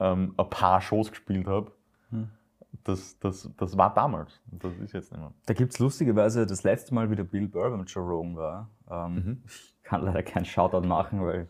[0.00, 1.72] ähm, ein paar Shows gespielt habe.
[2.82, 4.40] Das, das, das war damals.
[4.46, 5.32] Das ist jetzt nicht mehr.
[5.46, 8.68] Da gibt es lustigerweise das letzte Mal, wie der Bill Burr beim Joe Rogan war.
[8.90, 9.42] Ähm, Mhm.
[9.46, 11.48] Ich kann leider keinen Shoutout machen, weil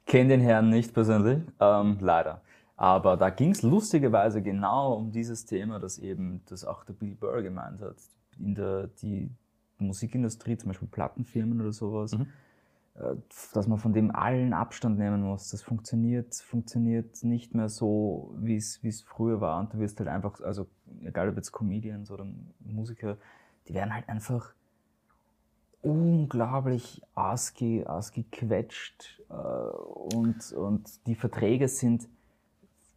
[0.00, 2.40] ich kenne den Herrn nicht persönlich, ähm, leider.
[2.76, 7.14] Aber da ging es lustigerweise genau um dieses Thema, das eben, das auch der Bill
[7.14, 7.96] Burr gemeint hat.
[8.38, 9.30] In der die
[9.78, 12.26] Musikindustrie, zum Beispiel Plattenfirmen oder sowas, Mhm.
[13.52, 15.50] Dass man von dem allen Abstand nehmen muss.
[15.50, 19.60] Das funktioniert, funktioniert nicht mehr so, wie es früher war.
[19.60, 20.66] Und du wirst halt einfach, also
[21.02, 22.26] egal ob jetzt Comedians oder
[22.60, 23.18] Musiker,
[23.68, 24.54] die werden halt einfach
[25.82, 32.08] unglaublich ausge, ausgequetscht äh, und, und die Verträge sind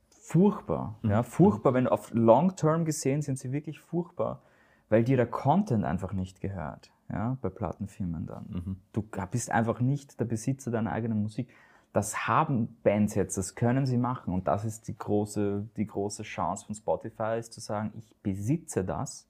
[0.10, 0.98] furchtbar.
[1.04, 4.42] Ja, furchtbar, wenn auf Long Term gesehen sind sie wirklich furchtbar,
[4.88, 6.92] weil dir der Content einfach nicht gehört.
[7.12, 8.78] Ja, bei Plattenfirmen dann.
[8.94, 11.50] Du bist einfach nicht der Besitzer deiner eigenen Musik.
[11.92, 14.32] Das haben Bands jetzt, das können sie machen.
[14.32, 18.84] Und das ist die große, die große Chance von Spotify, ist zu sagen, ich besitze
[18.84, 19.28] das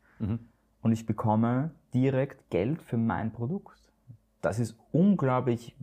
[0.82, 3.80] und ich bekomme direkt Geld für mein Produkt.
[4.42, 5.74] Das ist unglaublich,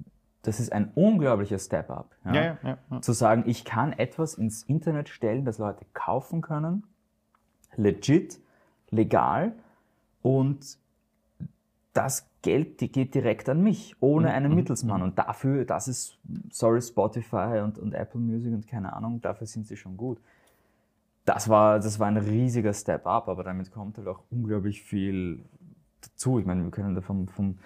[0.43, 2.15] das ist ein unglaublicher Step-up.
[2.27, 3.01] Ja, ja, ja, ja.
[3.01, 6.85] Zu sagen, ich kann etwas ins Internet stellen, das Leute kaufen können,
[7.75, 8.39] legit,
[8.91, 9.55] legal
[10.21, 10.79] und
[11.97, 15.03] das Geld die geht direkt an mich, ohne einen Mittelsmann.
[15.03, 16.19] Und dafür, das ist,
[16.51, 20.21] sorry, Spotify und, und Apple Music und keine Ahnung, dafür sind sie schon gut.
[21.25, 25.45] Das war, das war ein riesiger Step up, aber damit kommt halt auch unglaublich viel
[26.03, 26.39] dazu.
[26.39, 27.59] Ich meine, wir können da vom, vom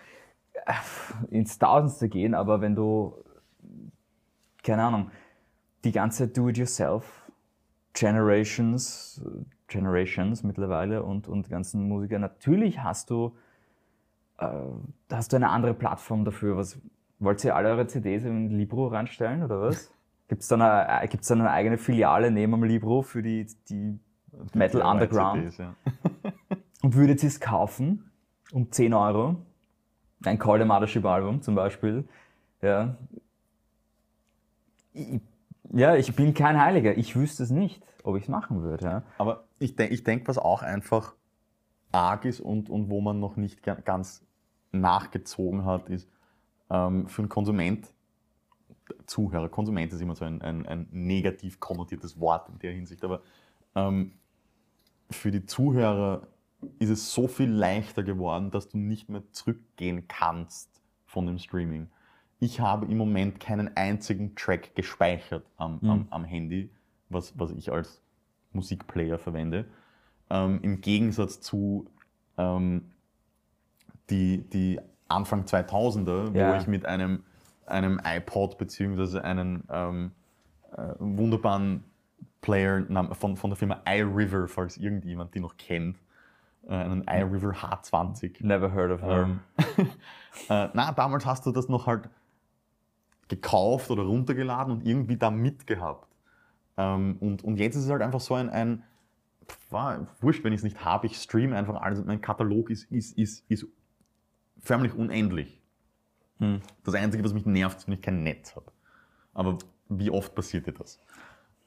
[0.55, 0.73] äh,
[1.29, 3.17] ins Tausendste gehen, aber wenn du,
[4.63, 5.11] keine Ahnung,
[5.85, 7.31] die ganze Do-it-yourself
[7.93, 9.23] Generations,
[9.67, 13.37] Generations mittlerweile und, und die ganzen Musiker, natürlich hast du,
[14.41, 16.57] äh, hast du eine andere Plattform dafür.
[16.57, 16.79] Was,
[17.19, 19.93] wollt ihr alle eure CDs in Libro reinstellen oder was?
[20.29, 23.99] Gibt es da, eine, gibt's da eine eigene Filiale neben dem Libro für die, die
[24.55, 25.39] Metal Die Underground?
[25.53, 25.75] CDs, ja.
[26.83, 28.11] Und würdet ihr es kaufen
[28.53, 29.37] um 10 Euro?
[30.25, 32.05] Ein Call the Mothership Album zum Beispiel.
[32.63, 32.97] Ja.
[34.93, 35.21] Ich,
[35.73, 36.97] ja, ich bin kein Heiliger.
[36.97, 38.85] Ich wüsste es nicht, ob ich es machen würde.
[38.85, 39.03] Ja.
[39.19, 41.15] Aber ich, denk, ich denke, was auch einfach
[41.93, 44.25] arg ist und, und wo man noch nicht ga- ganz
[44.73, 46.09] nachgezogen hat, ist
[46.71, 47.89] ähm, für einen Konsument,
[49.07, 53.23] Zuhörer, Konsument ist immer so ein, ein, ein negativ konnotiertes Wort in der Hinsicht, aber
[53.75, 54.13] ähm,
[55.11, 56.27] für die Zuhörer
[56.79, 61.89] ist es so viel leichter geworden, dass du nicht mehr zurückgehen kannst von dem Streaming.
[62.39, 66.71] Ich habe im Moment keinen einzigen Track gespeichert am, am, am Handy,
[67.09, 68.01] was, was ich als
[68.53, 69.67] Musikplayer verwende.
[70.31, 71.87] Ähm, Im Gegensatz zu
[72.39, 72.91] ähm,
[74.11, 76.53] die, die Anfang 2000er, Ja.
[76.53, 77.25] wo ich mit einem,
[77.67, 80.13] einem iPod beziehungsweise einem ähm,
[80.77, 81.85] äh, wunderbaren
[82.41, 85.97] Player von, von der Firma iRiver, falls irgendjemand die noch kennt,
[86.67, 88.45] äh, einen iRiver H20.
[88.45, 89.29] Never heard of her.
[89.29, 89.41] Ähm,
[90.49, 92.09] äh, na, damals hast du das noch halt
[93.29, 96.09] gekauft oder runtergeladen und irgendwie da mitgehabt.
[96.77, 98.83] Ähm, und, und jetzt ist es halt einfach so ein, ein
[99.71, 102.05] war, wurscht, wenn ich es nicht habe, ich streame einfach alles.
[102.05, 103.67] Mein Katalog ist, ist, ist, ist
[104.61, 105.61] förmlich unendlich.
[106.39, 106.61] Hm.
[106.85, 108.71] Das Einzige, was mich nervt, ist, wenn ich kein Netz habe.
[109.35, 111.01] Aber wie oft passiert dir das?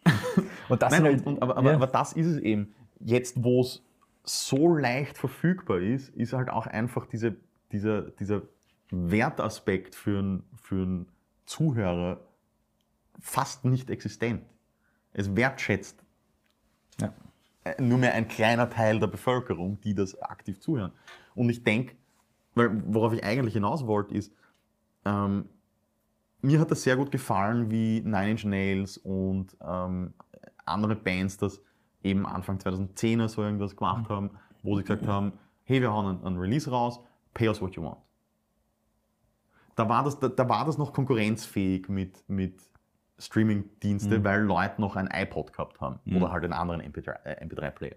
[0.70, 1.76] Und das Nein, halt, und, aber, aber, ja.
[1.76, 2.74] aber das ist es eben.
[3.00, 3.84] Jetzt, wo es
[4.24, 7.36] so leicht verfügbar ist, ist halt auch einfach diese,
[7.72, 8.42] dieser, dieser
[8.90, 11.08] Wertaspekt für einen für einen
[11.46, 12.22] Zuhörer
[13.20, 14.44] fast nicht existent.
[15.14, 16.02] Es wertschätzt
[17.02, 17.14] Ja.
[17.66, 20.94] äh, nur mehr ein kleiner Teil der Bevölkerung, die das aktiv zuhören.
[21.36, 21.96] Und ich denke,
[22.56, 24.34] worauf ich eigentlich hinaus wollte, ist,
[25.06, 25.46] ähm,
[26.42, 30.14] mir hat das sehr gut gefallen, wie Nine Inch Nails und ähm,
[30.66, 31.62] andere Bands das
[32.04, 36.26] eben Anfang 2010er so irgendwas gemacht haben, wo sie gesagt haben, hey, wir hauen einen,
[36.26, 37.00] einen Release raus,
[37.34, 37.98] pay us what you want.
[39.76, 42.62] Da war das, da, da war das noch konkurrenzfähig mit, mit
[43.18, 44.24] Streaming-Dienste, mhm.
[44.24, 46.18] weil Leute noch ein iPod gehabt haben mhm.
[46.18, 47.96] oder halt einen anderen MP3-Player, MP3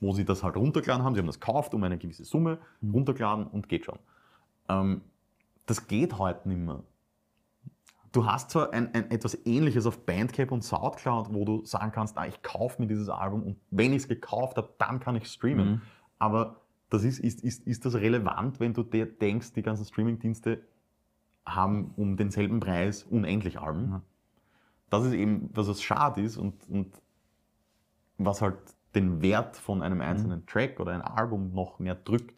[0.00, 1.14] wo sie das halt runtergeladen haben.
[1.14, 2.92] Sie haben das gekauft um eine gewisse Summe, mhm.
[2.92, 3.98] runtergeladen und geht schon.
[4.68, 5.02] Ähm,
[5.66, 6.82] das geht heute nicht mehr.
[8.12, 12.16] Du hast zwar ein, ein, etwas ähnliches auf Bandcamp und Soundcloud, wo du sagen kannst,
[12.16, 15.26] ah, ich kaufe mir dieses Album und wenn ich es gekauft habe, dann kann ich
[15.26, 15.68] streamen.
[15.68, 15.82] Mhm.
[16.18, 20.62] Aber das ist, ist, ist, ist das relevant, wenn du dir denkst, die ganzen Streamingdienste
[21.44, 23.90] haben um denselben Preis unendlich Alben?
[23.90, 24.02] Mhm.
[24.88, 27.02] Das ist eben, was es schade ist und, und
[28.18, 28.56] was halt
[28.96, 30.46] den Wert von einem einzelnen mhm.
[30.46, 32.34] Track oder einem Album noch mehr drückt.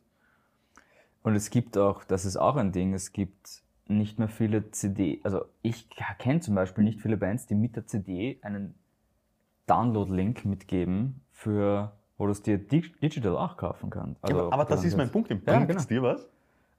[1.22, 5.20] Und es gibt auch, das ist auch ein Ding, es gibt nicht mehr viele CD,
[5.24, 8.74] also ich kenne zum Beispiel nicht viele Bands, die mit der CD einen
[9.66, 14.22] Download-Link mitgeben, für, wo du es dir digital auch kaufen kannst.
[14.24, 15.82] Also, ja, aber das ist mein Punkt, bringt ja, genau.
[15.82, 16.28] dir was?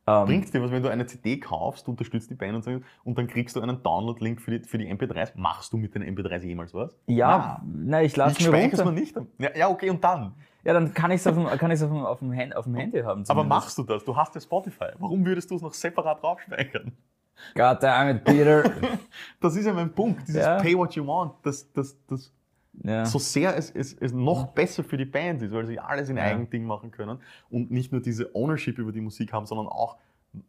[0.10, 2.72] Ähm, Bringt dir was, wenn du eine CD kaufst, unterstützt die Band und, so,
[3.04, 5.34] und dann kriegst du einen Download-Link für die, für die MP3s?
[5.36, 6.98] Machst du mit den MP3s jemals was?
[7.06, 8.86] Ja, nein, ich lasse mir runter.
[8.86, 9.16] man nicht.
[9.38, 10.34] Ja, ja, okay, und dann?
[10.64, 13.00] Ja, dann kann ich es auf, dem, auf, dem, auf, dem Hand, auf dem Handy
[13.00, 13.24] haben.
[13.24, 13.32] Zumindest.
[13.32, 14.04] Aber machst du das?
[14.04, 14.90] Du hast ja Spotify.
[14.98, 16.92] Warum würdest du es noch separat draufspeichern?
[17.56, 18.64] God damn it, Peter.
[19.40, 20.28] das ist ja mein Punkt.
[20.28, 20.58] Dieses ja.
[20.58, 21.34] Pay what you want.
[21.44, 22.34] Das, das, das,
[22.84, 23.06] ja.
[23.06, 26.18] So sehr es, es, es noch besser für die Band ist, weil sie alles in
[26.18, 26.24] ja.
[26.24, 29.98] Eigending machen können und nicht nur diese Ownership über die Musik haben, sondern auch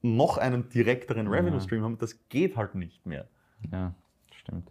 [0.02, 1.98] noch einen direkteren Revenue Stream haben.
[1.98, 3.26] Das geht halt nicht mehr.
[3.72, 3.94] Ja,
[4.34, 4.70] stimmt.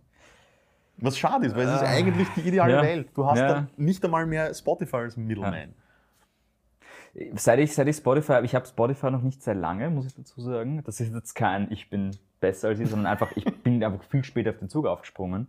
[0.97, 2.81] Was schade ist, weil es ist äh, eigentlich die ideale ja.
[2.81, 3.09] Welt.
[3.15, 3.47] Du hast ja.
[3.47, 5.73] dann nicht einmal mehr Spotify als Middleman.
[7.13, 7.25] Ja.
[7.35, 10.13] Seit ich, seit ich Spotify habe, ich habe Spotify noch nicht sehr lange, muss ich
[10.13, 10.83] dazu sagen.
[10.83, 14.23] Das ist jetzt kein, ich bin besser als ich, sondern einfach, ich bin einfach viel
[14.23, 15.47] später auf den Zug aufgesprungen.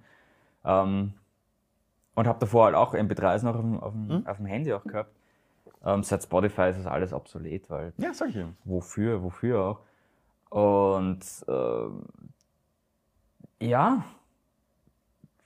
[0.65, 1.15] Ähm,
[2.15, 4.27] und habe davor halt auch MP3s noch auf dem, auf, dem, hm?
[4.27, 5.15] auf dem Handy auch gehabt.
[5.85, 7.93] Ähm, seit Spotify ist das alles obsolet, weil.
[7.97, 8.45] Ja, sag ich.
[8.65, 9.81] Wofür, wofür auch.
[10.51, 12.05] Und ähm,
[13.61, 14.05] ja,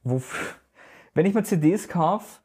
[0.03, 0.55] wofür,
[1.13, 2.41] wenn ich mir CDs kaufe,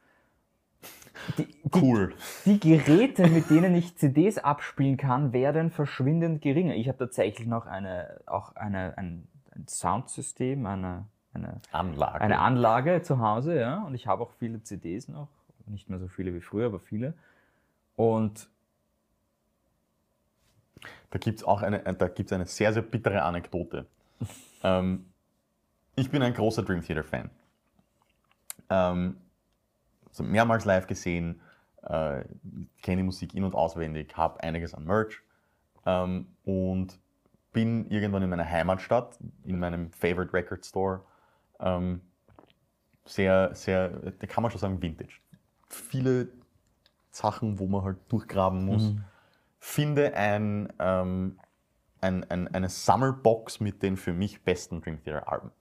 [1.38, 2.14] die, cool.
[2.46, 6.76] Die, die, Geräte, mit denen ich CDs abspielen kann, werden verschwindend geringer.
[6.76, 12.22] Ich habe tatsächlich noch eine, auch eine, ein, ein Soundsystem, eine, eine Anlage.
[12.22, 13.84] eine Anlage zu Hause, ja.
[13.84, 15.30] Und ich habe auch viele CDs noch.
[15.68, 17.14] Nicht mehr so viele wie früher, aber viele.
[17.96, 18.50] Und
[21.12, 23.86] da gibt es auch eine, da gibt's eine sehr, sehr bittere Anekdote.
[24.64, 25.06] ähm,
[25.96, 27.30] ich bin ein großer Dream Theater Fan.
[28.70, 29.18] Ähm,
[30.08, 31.42] also mehrmals live gesehen,
[31.84, 32.24] äh,
[32.82, 35.22] kenne die Musik in- und auswendig, habe einiges an Merch
[35.86, 37.00] ähm, und
[37.52, 41.02] bin irgendwann in meiner Heimatstadt, in meinem Favorite Record Store,
[41.60, 42.02] ähm,
[43.06, 45.20] sehr, sehr, da kann man schon sagen, Vintage.
[45.68, 46.30] Viele
[47.12, 48.94] Sachen, wo man halt durchgraben muss.
[48.94, 49.04] Mhm.
[49.60, 51.40] Finde ein, ähm,
[52.02, 55.52] ein, ein, eine Sammelbox mit den für mich besten Dream Theater Alben.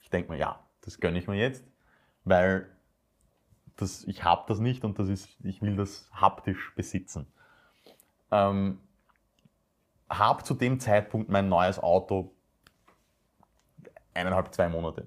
[0.00, 1.64] Ich denke mir, ja, das gönne ich mir jetzt,
[2.24, 2.68] weil
[3.76, 7.26] das, ich habe das nicht und das ist, ich will das haptisch besitzen.
[8.30, 8.80] Ähm,
[10.08, 12.32] habe zu dem Zeitpunkt mein neues Auto
[14.14, 15.06] eineinhalb, zwei Monate.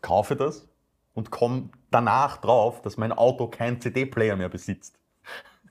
[0.00, 0.68] Kaufe das,
[1.16, 5.00] und komme danach drauf, dass mein Auto keinen CD-Player mehr besitzt.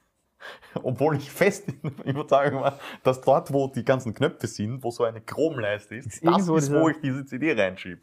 [0.74, 4.90] Obwohl ich fest in der Überzeugung war, dass dort, wo die ganzen Knöpfe sind, wo
[4.90, 8.02] so eine Chromleiste ist, ist das ist, wo ich diese CD reinschiebe.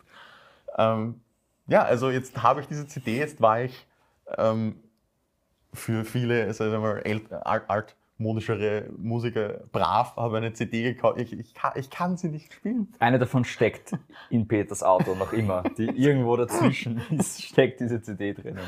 [0.79, 1.21] Ähm,
[1.67, 3.87] ja, also jetzt habe ich diese CD, jetzt war ich
[4.39, 4.81] ähm,
[5.75, 7.03] für viele, sagen wir mal,
[7.45, 11.21] alt, alt modischere Musiker brav, habe eine CD gekauft.
[11.21, 12.95] Ich, ich, kann, ich kann sie nicht spielen.
[12.99, 13.93] Eine davon steckt
[14.31, 15.63] in Peters Auto noch immer.
[15.77, 18.65] Die irgendwo dazwischen ist, steckt diese CD drinnen.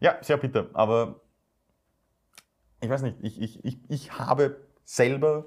[0.00, 0.68] Ja, sehr bitter.
[0.72, 1.20] Aber
[2.80, 5.44] ich weiß nicht, ich, ich, ich, ich habe selber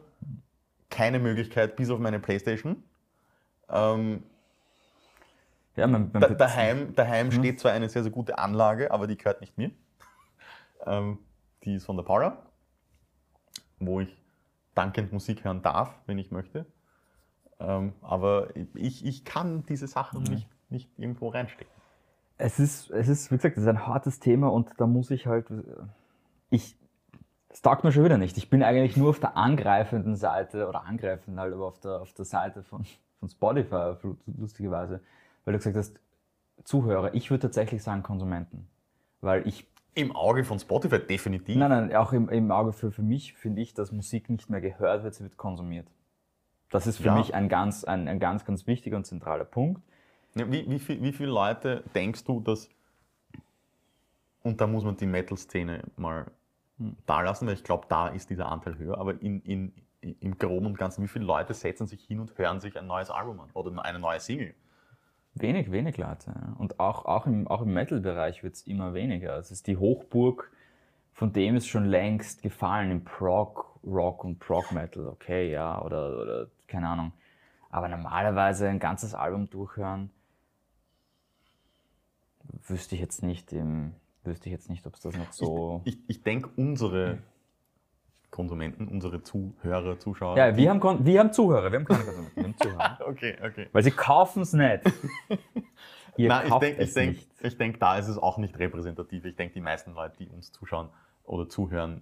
[0.89, 2.83] keine Möglichkeit, bis auf meine Playstation.
[3.69, 4.23] Ähm,
[5.75, 7.31] ja, man, man da, daheim daheim mhm.
[7.31, 9.71] steht zwar eine sehr, sehr gute Anlage, aber die gehört nicht mir.
[10.85, 11.19] Ähm,
[11.65, 12.48] die ist von der Paula
[13.79, 14.15] wo ich
[14.75, 16.65] dankend Musik hören darf, wenn ich möchte.
[17.59, 20.29] Ähm, aber ich, ich kann diese Sachen mhm.
[20.29, 21.73] nicht, nicht irgendwo reinstecken.
[22.37, 25.27] Es ist, es ist, wie gesagt, es ist ein hartes Thema und da muss ich
[25.27, 25.47] halt,
[26.49, 26.77] ich,
[27.49, 28.37] es taugt mir schon wieder nicht.
[28.37, 32.13] Ich bin eigentlich nur auf der angreifenden Seite oder angreifend halt, aber auf der, auf
[32.13, 32.85] der Seite von,
[33.19, 33.93] von Spotify,
[34.37, 35.01] lustigerweise,
[35.43, 35.99] weil du gesagt hast,
[36.63, 38.67] Zuhörer, ich würde tatsächlich sagen Konsumenten.
[39.21, 39.67] Weil ich
[39.99, 41.55] Im Auge von Spotify definitiv.
[41.57, 44.61] Nein, nein, auch im, im Auge für, für mich finde ich, dass Musik nicht mehr
[44.61, 45.87] gehört wird, sie wird konsumiert.
[46.69, 47.15] Das ist für Ja.
[47.15, 49.81] mich ein ganz, ein, ein ganz, ganz wichtiger und zentraler Punkt.
[50.35, 52.69] Ja, Wie, wie, viel, wie viele Leute denkst du, dass.
[54.43, 56.31] Und da muss man die Metal-Szene mal
[57.05, 58.97] da lassen, weil ich glaube, da ist dieser Anteil höher.
[58.97, 62.61] Aber in, in, im Groben und Ganzen, wie viele Leute setzen sich hin und hören
[62.61, 64.53] sich ein neues Album an oder eine neue Single?
[65.39, 66.31] Wenig, wenig Leute.
[66.35, 66.55] Ja.
[66.57, 69.37] Und auch, auch im, auch im Metal-Bereich wird es immer weniger.
[69.37, 70.51] Es ist die Hochburg,
[71.13, 75.07] von dem ist schon längst gefallen im Prog, Rock und Prog-Metal.
[75.07, 77.13] Okay, ja, oder, oder keine Ahnung.
[77.69, 80.09] Aber normalerweise ein ganzes Album durchhören,
[82.67, 85.81] wüsste ich jetzt nicht, im, wüsste ich jetzt nicht, ob es das noch so.
[85.85, 87.19] Ich, ich denke, unsere
[88.39, 90.37] Konsumenten, unsere Zuhörer, Zuschauer.
[90.37, 92.99] Ja, wir haben, Kon- wir haben Zuhörer, wir haben keine Konsumenten, wir haben Zuhörer.
[93.07, 93.67] Okay, okay.
[93.73, 94.81] Weil sie kaufen es nicht.
[96.17, 97.29] Ihr Nein, ich denke, ich es denk, nicht.
[97.41, 99.25] ich denk, da ist es auch nicht repräsentativ.
[99.25, 100.87] Ich denke, die meisten Leute, die uns zuschauen
[101.23, 102.01] oder zuhören,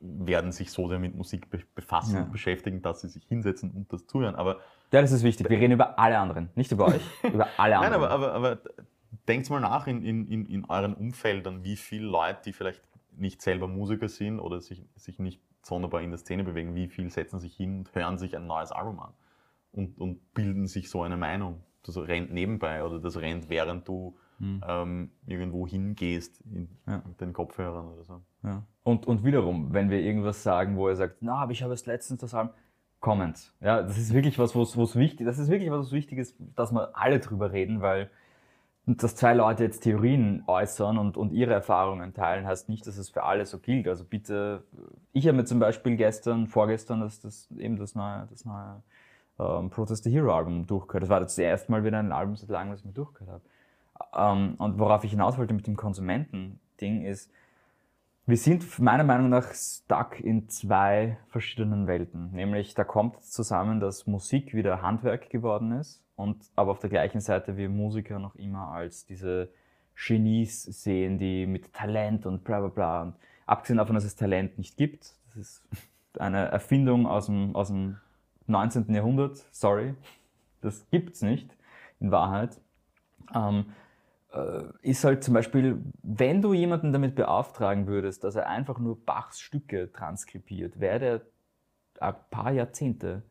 [0.00, 2.22] werden sich so sehr mit Musik be befassen Ja.
[2.22, 4.34] und beschäftigen, dass sie sich hinsetzen und das zuhören.
[4.34, 4.56] Aber
[4.92, 5.48] Ja, das ist wichtig.
[5.50, 8.04] Wir reden über alle anderen, nicht über euch, über alle Nein, anderen.
[8.04, 8.58] aber, aber, aber
[9.28, 12.82] denkt mal nach in, in, in, in euren Umfeldern, wie viele Leute, die vielleicht
[13.16, 17.10] nicht selber Musiker sind oder sich, sich nicht sonderbar in der Szene bewegen, wie viel
[17.10, 19.12] setzen sich hin und hören sich ein neues Album an
[19.72, 21.62] und, und bilden sich so eine Meinung.
[21.84, 24.64] Das rennt nebenbei oder das rennt, während du Hm.
[24.66, 27.02] ähm, irgendwo hingehst in, Ja.
[27.06, 28.22] mit den Kopfhörern oder so.
[28.42, 28.62] Ja.
[28.84, 31.84] Und, und wiederum, wenn wir irgendwas sagen, wo er sagt, na, aber ich habe es
[31.84, 32.54] letztens das Album,
[33.00, 33.54] Comments.
[33.60, 36.36] Ja, das ist wirklich was, was, was wichtig, das ist wirklich was, was wichtig ist,
[36.56, 38.10] dass wir alle drüber reden, weil
[38.86, 43.10] dass zwei Leute jetzt Theorien äußern und, und ihre Erfahrungen teilen, heißt nicht, dass es
[43.10, 43.86] für alle so gilt.
[43.86, 44.64] Also bitte,
[45.12, 48.82] ich habe mir zum Beispiel gestern, vorgestern das, das eben das neue, das neue
[49.38, 51.04] ähm, Protest the Hero Album durchgehört.
[51.04, 53.42] Das war das erste Mal wieder ein Album seit langem, das ich mir durchgehört
[54.12, 54.32] habe.
[54.32, 57.30] Ähm, und worauf ich hinaus wollte mit dem Konsumenten-Ding ist,
[58.26, 62.30] wir sind meiner Meinung nach stuck in zwei verschiedenen Welten.
[62.32, 67.20] Nämlich, da kommt zusammen, dass Musik wieder Handwerk geworden ist und aber auf der gleichen
[67.20, 69.50] Seite wir Musiker noch immer als diese
[69.96, 73.02] Genies sehen, die mit Talent und bla bla bla.
[73.02, 73.14] Und
[73.46, 75.62] abgesehen davon, dass es Talent nicht gibt, das ist
[76.18, 77.98] eine Erfindung aus dem, aus dem
[78.46, 78.92] 19.
[78.94, 79.94] Jahrhundert, sorry,
[80.60, 81.56] das gibt's nicht
[82.00, 82.60] in Wahrheit.
[83.34, 83.66] Ähm,
[84.32, 89.04] äh, ist halt zum Beispiel, wenn du jemanden damit beauftragen würdest, dass er einfach nur
[89.04, 91.20] Bachs Stücke transkribiert, wäre der
[92.00, 93.22] ein paar Jahrzehnte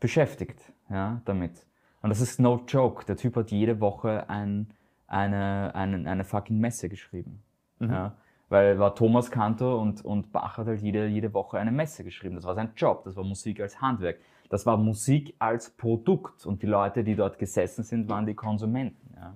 [0.00, 1.66] beschäftigt ja, damit.
[2.02, 3.04] Und das ist no joke.
[3.04, 4.68] Der Typ hat jede Woche ein,
[5.06, 7.42] eine, eine, eine fucking Messe geschrieben.
[7.80, 8.14] Ja,
[8.50, 12.34] weil war Thomas Kantor und, und Bach hat halt jede, jede Woche eine Messe geschrieben.
[12.34, 14.18] Das war sein Job, das war Musik als Handwerk.
[14.50, 19.14] Das war Musik als Produkt und die Leute, die dort gesessen sind, waren die Konsumenten.
[19.14, 19.34] Ja.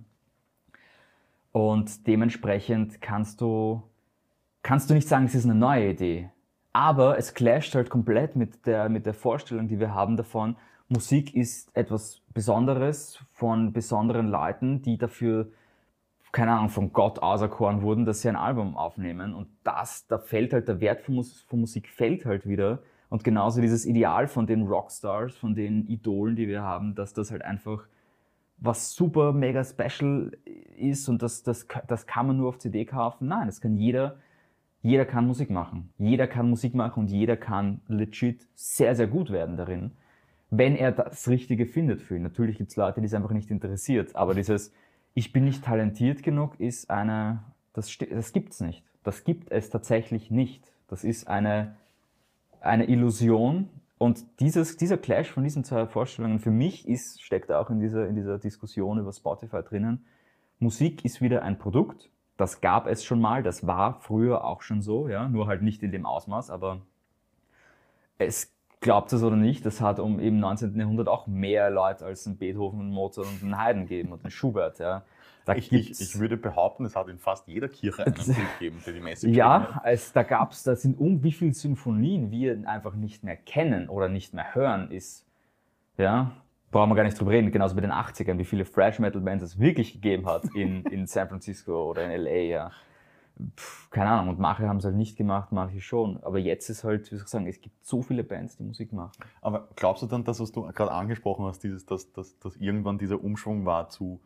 [1.52, 3.84] Und dementsprechend kannst du,
[4.62, 6.30] kannst du nicht sagen, es ist eine neue Idee.
[6.72, 10.56] Aber es clasht halt komplett mit der, mit der Vorstellung, die wir haben davon,
[10.88, 15.48] Musik ist etwas Besonderes von besonderen Leuten, die dafür,
[16.32, 19.34] keine Ahnung, von Gott auserkoren wurden, dass sie ein Album aufnehmen.
[19.34, 22.82] Und das, da fällt halt der Wert von, von Musik fällt halt wieder.
[23.08, 27.30] Und genauso dieses Ideal von den Rockstars, von den Idolen, die wir haben, dass das
[27.30, 27.86] halt einfach
[28.58, 30.32] was super mega special
[30.76, 33.28] ist und das, das, das kann man nur auf CD kaufen.
[33.28, 34.16] Nein, das kann jeder,
[34.82, 35.92] jeder kann Musik machen.
[35.98, 39.92] Jeder kann Musik machen und jeder kann legit sehr, sehr gut werden darin,
[40.50, 42.22] wenn er das Richtige findet für ihn.
[42.22, 44.72] Natürlich gibt es Leute, die es einfach nicht interessiert, aber dieses
[45.14, 48.84] Ich bin nicht talentiert genug ist eine, das, das gibt's nicht.
[49.04, 50.72] Das gibt es tatsächlich nicht.
[50.88, 51.76] Das ist eine,
[52.60, 53.68] eine Illusion.
[53.98, 58.08] Und dieses, dieser Clash von diesen zwei Vorstellungen für mich ist, steckt auch in dieser,
[58.08, 60.04] in dieser Diskussion über Spotify drinnen.
[60.58, 62.10] Musik ist wieder ein Produkt.
[62.36, 63.42] Das gab es schon mal.
[63.42, 65.28] Das war früher auch schon so, ja.
[65.28, 66.80] Nur halt nicht in dem Ausmaß, aber
[68.18, 68.53] es
[68.84, 70.78] glaubt es oder nicht, es hat um im 19.
[70.78, 74.30] Jahrhundert auch mehr Leute als ein Beethoven, ein Mozart und ein Haydn gegeben und ein
[74.30, 75.02] Schubert, ja.
[75.56, 79.00] Ich, ich, ich würde behaupten, es hat in fast jeder Kirche einen gegeben, der die
[79.00, 83.36] Messe Ja, es, da gab's, da sind um wie viele Symphonien wir einfach nicht mehr
[83.36, 85.26] kennen oder nicht mehr hören, ist,
[85.98, 86.32] ja,
[86.70, 87.52] brauchen wir gar nicht drüber reden.
[87.52, 91.06] Genauso mit den 80ern, wie viele Thrash Metal Bands es wirklich gegeben hat in, in
[91.06, 92.70] San Francisco oder in LA, ja.
[93.56, 96.22] Pff, keine Ahnung, und manche haben es halt nicht gemacht, manche schon.
[96.22, 98.92] Aber jetzt ist halt, wie soll ich sagen, es gibt so viele Bands, die Musik
[98.92, 99.12] machen.
[99.40, 102.98] Aber glaubst du dann, dass was du gerade angesprochen hast, dieses, dass, dass, dass irgendwann
[102.98, 104.20] dieser Umschwung war zu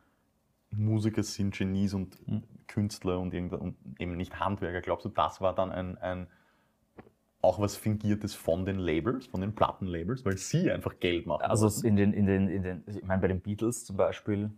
[0.71, 2.43] Musiker sind Genies und Mhm.
[2.67, 6.27] Künstler und, und eben nicht Handwerker, glaubst du, das war dann ein, ein
[7.41, 11.43] auch was Fingiertes von den Labels, von den Plattenlabels, weil sie einfach Geld machen.
[11.43, 14.51] Also in den, in den, in den, ich meine, bei den Beatles zum Beispiel,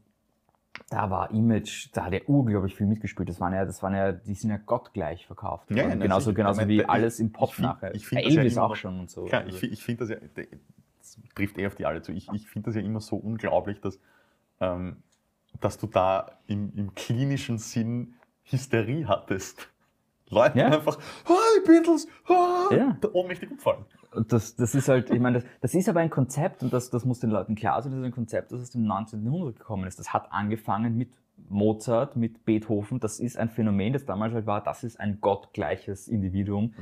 [0.88, 3.28] da war Image, da hat er unglaublich viel mitgespielt.
[3.28, 5.70] Das waren ja, das waren ja, die sind ja gottgleich verkauft.
[5.70, 7.94] Ja, ja, genauso genauso Ich wie meine, alles im ich Pop find- nachher.
[7.94, 9.24] ich find das ja Elvis immer auch schon und so.
[9.24, 10.16] Klar, Also- ich, fi- ich finde das ja,
[10.98, 12.12] das trifft eh auf die alle zu.
[12.12, 13.98] Ich, ich finde das ja immer so unglaublich, dass,
[14.60, 15.02] ähm,
[15.60, 18.14] dass du da im, im klinischen Sinn
[18.44, 19.68] Hysterie hattest.
[20.28, 20.66] Leute Ja.
[20.66, 20.96] einfach,
[21.28, 22.96] oh, die Beatles, oh, Ja.
[23.12, 23.84] ohnmächtig umfallen.
[24.28, 27.04] Das, das ist halt, ich meine, das, das ist aber ein Konzept und das, das
[27.04, 29.24] muss den Leuten klar sein, das ist ein Konzept, das aus dem 19.
[29.24, 29.98] Jahrhundert gekommen ist.
[29.98, 31.10] Das hat angefangen mit
[31.48, 32.98] Mozart, mit Beethoven.
[32.98, 36.74] Das ist ein Phänomen, das damals halt war, das ist ein gottgleiches Individuum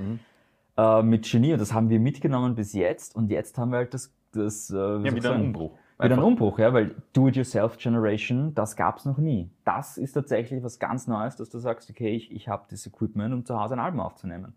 [0.79, 3.93] äh, mit Genie und das haben wir mitgenommen bis jetzt und jetzt haben wir halt
[3.93, 5.43] das, das äh, Ja, wieder ein?
[5.43, 5.76] Umbruch.
[6.01, 6.22] Wieder ein.
[6.22, 9.51] Umbruch, ja, weil Do-it-yourself-Generation, das gab es noch nie.
[9.64, 13.35] Das ist tatsächlich was ganz Neues, dass du sagst, okay, ich, ich habe das Equipment,
[13.35, 14.55] um zu Hause ein Album aufzunehmen.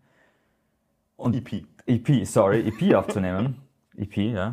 [1.22, 1.64] Und EP.
[1.86, 3.62] EP, sorry, EP aufzunehmen.
[3.96, 4.52] EP, ja.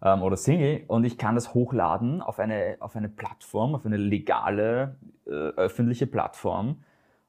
[0.00, 0.84] Ähm, oder Single.
[0.86, 4.94] Und ich kann das hochladen auf eine, auf eine Plattform, auf eine legale,
[5.26, 6.84] äh, öffentliche Plattform.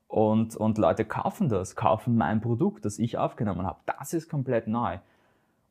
[0.08, 3.80] Und, und Leute kaufen das, kaufen mein Produkt, das ich aufgenommen habe.
[3.88, 5.00] Das ist komplett neu.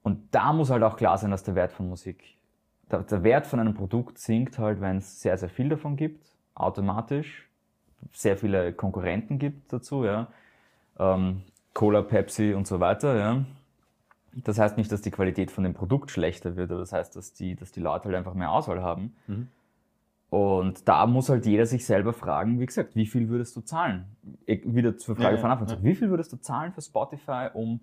[0.02, 2.36] Und da muss halt auch klar sein, dass der Wert von Musik,
[2.90, 6.34] der, der Wert von einem Produkt sinkt halt, wenn es sehr, sehr viel davon gibt,
[6.56, 7.48] automatisch.
[8.12, 10.26] Sehr viele Konkurrenten gibt dazu, ja.
[10.98, 11.42] Ähm,
[11.76, 13.44] Cola, Pepsi und so weiter, ja.
[14.32, 17.34] Das heißt nicht, dass die Qualität von dem Produkt schlechter wird, aber das heißt, dass
[17.34, 19.14] die, dass die Leute halt einfach mehr Auswahl haben.
[19.26, 19.48] Mhm.
[20.30, 24.06] Und da muss halt jeder sich selber fragen, wie gesagt, wie viel würdest du zahlen?
[24.46, 25.82] Ich- Wieder zur Frage Ja, von Anfang ja.
[25.82, 27.80] Wie viel würdest du zahlen für Spotify, um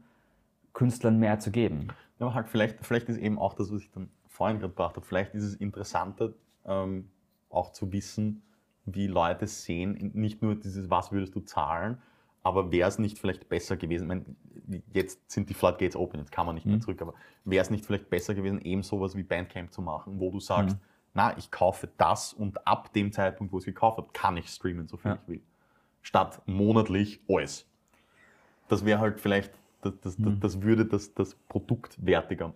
[0.74, 1.90] Künstlern mehr zu geben?
[2.20, 4.96] Ja, aber halt vielleicht, vielleicht ist eben auch das, was ich dann vorhin gerade gebracht
[4.96, 6.34] habe, vielleicht ist es interessanter,
[6.66, 7.10] ähm,
[7.52, 8.42] auch zu wissen,
[8.86, 12.00] wie Leute sehen, nicht nur dieses, was würdest du zahlen,
[12.44, 16.32] aber wäre es nicht vielleicht besser gewesen, ich meine, jetzt sind die Floodgates open, jetzt
[16.32, 16.82] kann man nicht mehr Mhm.
[16.82, 17.14] zurück, aber
[17.46, 20.76] wäre es nicht vielleicht besser gewesen, eben sowas wie Bandcamp zu machen, wo du sagst,
[20.76, 20.82] Mhm.
[21.14, 24.50] na, ich kaufe das und ab dem Zeitpunkt, wo ich es gekauft habe, kann ich
[24.50, 25.18] streamen, so viel Ja.
[25.24, 25.42] ich will.
[26.02, 27.66] Statt monatlich alles.
[28.68, 30.40] Das wäre halt vielleicht, das, das, das, Mhm.
[30.42, 32.54] das würde das, das Produkt wertiger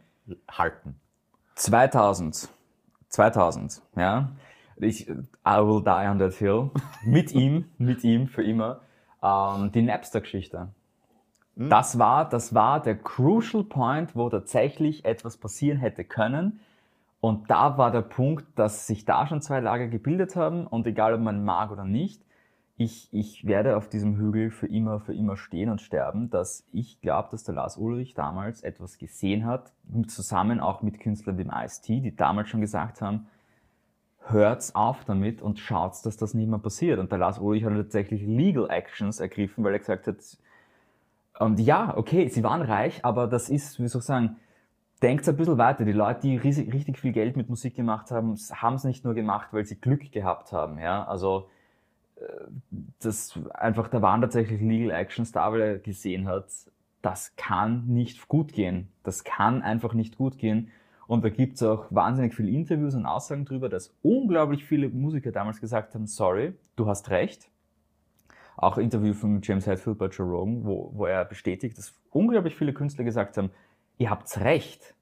[0.50, 0.96] halten.
[1.56, 2.50] 2000.
[3.10, 4.32] 2000, ja.
[4.80, 5.14] Ich, I
[5.64, 6.70] will die on that hill.
[7.04, 8.82] Mit ihm, mit ihm für immer.
[9.24, 10.70] Ähm, die Napster-Geschichte.
[11.56, 11.70] Hm?
[11.70, 16.60] Das war, das war der crucial point, wo tatsächlich etwas passieren hätte können.
[17.20, 21.16] Und da war der Punkt, dass sich da schon zwei Lager gebildet haben und egal
[21.16, 22.22] ob man mag oder nicht,
[22.80, 27.02] ich, ich werde auf diesem Hügel für immer, für immer stehen und sterben, dass ich
[27.02, 29.74] glaube, dass der Lars Ulrich damals etwas gesehen hat,
[30.08, 33.28] zusammen auch mit Künstlern wie dem Ice-T, die damals schon gesagt haben,
[34.32, 37.00] hört's auf damit und schaut's, dass das nicht mehr passiert.
[37.00, 40.18] Und der Lars Ulrich hat tatsächlich Legal Actions ergriffen, weil er gesagt hat,
[41.40, 44.38] und ja, okay, sie waren reich, aber das ist, wie soll ich sagen,
[45.02, 45.86] denkt ein bisschen weiter.
[45.86, 49.14] Die Leute, die riesig, richtig viel Geld mit Musik gemacht haben, haben es nicht nur
[49.14, 50.80] gemacht, weil sie Glück gehabt haben.
[50.80, 51.06] Ja?
[51.06, 51.50] Also
[52.16, 52.24] äh,
[53.00, 56.46] das einfach, da waren tatsächlich Legal Actions da, weil er gesehen hat,
[57.02, 58.90] das kann nicht gut gehen.
[59.04, 60.72] Das kann einfach nicht gut gehen.
[61.08, 65.32] Und da gibt es auch wahnsinnig viele Interviews und Aussagen darüber, dass unglaublich viele Musiker
[65.32, 67.50] damals gesagt haben, sorry, du hast recht.
[68.58, 72.56] Auch ein Interview von James Hetfield bei Joe Rogan, wo, wo er bestätigt, dass unglaublich
[72.56, 73.52] viele Künstler gesagt haben,
[73.98, 74.96] ihr habt recht,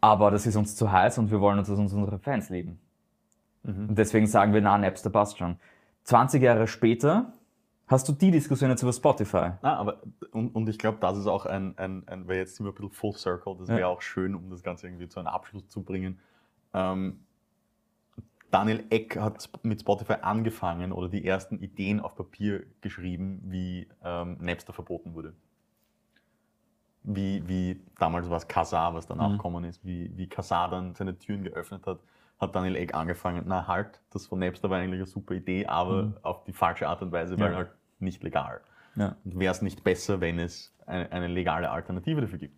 [0.00, 2.78] aber das ist uns zu heiß und wir wollen uns, dass uns unsere Fans lieben.
[3.64, 5.56] Und deswegen sagen wir, na, Napster passt schon.
[6.04, 7.32] 20 Jahre später
[7.92, 9.52] hast du die Diskussion jetzt über Spotify.
[9.62, 12.66] Na, aber, und, und ich glaube, das ist auch ein, ein, ein weil jetzt sind
[12.66, 13.76] wir ein bisschen full circle, das Ja.
[13.76, 16.18] wäre auch schön, um das Ganze irgendwie zu einem Abschluss zu bringen.
[16.74, 17.24] Ähm,
[18.50, 24.36] Daniel Eck hat mit Spotify angefangen oder die ersten Ideen auf Papier geschrieben, wie ähm,
[24.40, 25.34] Napster verboten wurde.
[27.04, 29.36] Wie, wie damals war es Kazaa, was danach Mhm.
[29.38, 31.98] gekommen ist, wie, wie Kazaa dann seine Türen geöffnet hat,
[32.38, 36.02] hat Daniel Eck angefangen, na halt, das von Napster war eigentlich eine super Idee, aber
[36.04, 36.16] Mhm.
[36.22, 37.56] auf die falsche Art und Weise, weil Ja.
[37.56, 37.70] halt
[38.02, 38.60] nicht legal.
[38.96, 39.16] Ja.
[39.24, 42.54] Wäre es nicht besser, wenn es eine, eine legale Alternative dafür gibt?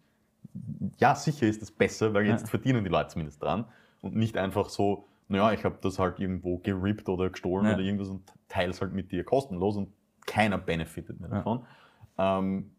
[0.98, 2.46] Ja, sicher ist es besser, weil jetzt Ja.
[2.48, 3.64] verdienen die Leute zumindest dran
[4.02, 7.74] und nicht einfach so, naja, ich habe das halt irgendwo gerippt oder gestohlen Ja.
[7.74, 9.88] oder irgendwas und teile es halt mit dir kostenlos und
[10.26, 11.66] keiner benefitet mehr davon.
[12.18, 12.70] Ähm,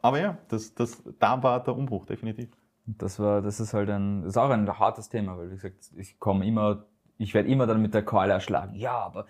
[0.00, 2.48] aber ja, das, das, da war der Umbruch definitiv.
[2.86, 5.90] Das war, das ist halt ein, das ist auch ein hartes Thema, weil wie gesagt,
[5.96, 6.84] ich komme immer,
[7.18, 8.74] ich werde immer dann mit der Keule erschlagen.
[8.76, 9.26] Ja, aber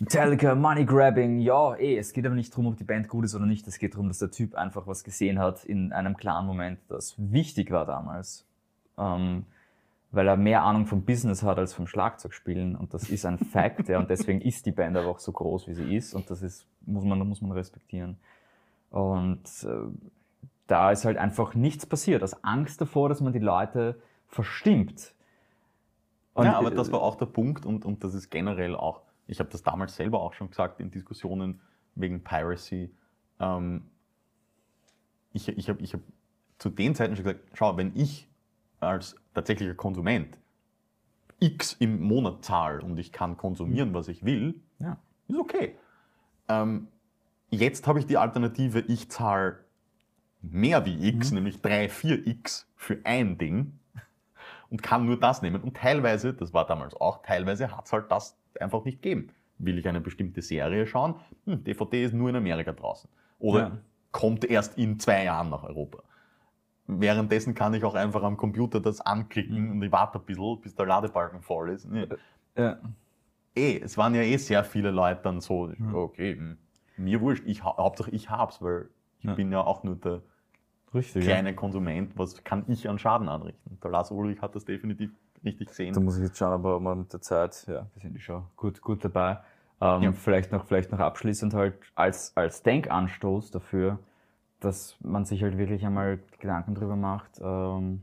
[0.00, 3.34] Metallica, Money Grabbing, ja, eh, es geht aber nicht darum, ob die Band gut ist
[3.34, 3.66] oder nicht.
[3.66, 7.14] Es geht darum, dass der Typ einfach was gesehen hat in einem klaren Moment, das
[7.18, 8.44] wichtig war damals.
[8.98, 9.44] Ähm,
[10.12, 13.88] weil er mehr Ahnung vom Business hat als vom Schlagzeugspielen und das ist ein Fact,
[13.88, 16.42] ja, und deswegen ist die Band aber auch so groß, wie sie ist und das
[16.42, 18.16] ist, muss man, muss man respektieren.
[18.90, 19.68] Und äh,
[20.66, 22.22] da ist halt einfach nichts passiert.
[22.22, 25.12] Aus Angst davor, dass man die Leute verstimmt.
[26.34, 29.02] Und ja, aber äh, das war auch der Punkt und, und das ist generell auch,
[29.26, 31.60] ich habe das damals selber auch schon gesagt in Diskussionen
[31.94, 32.90] wegen Piracy.
[33.40, 33.90] Ähm,
[35.32, 36.00] ich ich habe ich hab
[36.58, 38.28] zu den Zeiten schon gesagt, schau, wenn ich
[38.80, 40.38] als tatsächlicher Konsument
[41.40, 44.96] X im Monat zahle und ich kann konsumieren, was ich will, ja.
[45.28, 45.76] ist okay.
[46.48, 46.88] Ähm,
[47.50, 49.58] jetzt habe ich die Alternative, ich zahle
[50.40, 53.78] mehr wie X, nämlich 3, 4 X für ein Ding
[54.70, 55.62] und kann nur das nehmen.
[55.62, 59.28] Und teilweise, das war damals auch, teilweise hat es halt das einfach nicht gegeben.
[59.58, 61.14] Will ich eine bestimmte Serie schauen?
[61.46, 63.08] Hm, DVD ist nur in Amerika draußen.
[63.38, 63.78] Oder Ja.
[64.12, 66.02] kommt erst in zwei Jahren nach Europa.
[66.88, 70.74] Währenddessen kann ich auch einfach am Computer das anklicken und ich warte ein bisschen, bis
[70.74, 71.84] der Ladebalken voll ist.
[71.86, 72.06] Nee.
[72.56, 72.78] Ja.
[73.56, 76.58] Eh, es waren ja eh sehr viele Leute dann so, okay, hm,
[76.96, 78.88] mir wurscht, ich, ha- Hauptsache ich hab's, weil
[79.18, 79.34] ich Ja.
[79.34, 80.22] bin ja auch nur der
[80.94, 81.24] Richtig.
[81.24, 83.78] kleine Konsument, was kann ich an Schaden anrichten?
[83.82, 85.10] Der Lars Ulrich hat das definitiv
[85.44, 85.94] richtig gesehen.
[85.94, 88.80] Da muss ich jetzt schauen, aber mit der Zeit, ja, wir sind ja schon gut,
[88.80, 89.38] gut dabei.
[89.80, 90.12] Ähm, Ja.
[90.12, 93.98] vielleicht, noch, vielleicht noch abschließend halt als, als Denkanstoß dafür,
[94.60, 98.02] dass man sich halt wirklich einmal Gedanken darüber macht, ähm,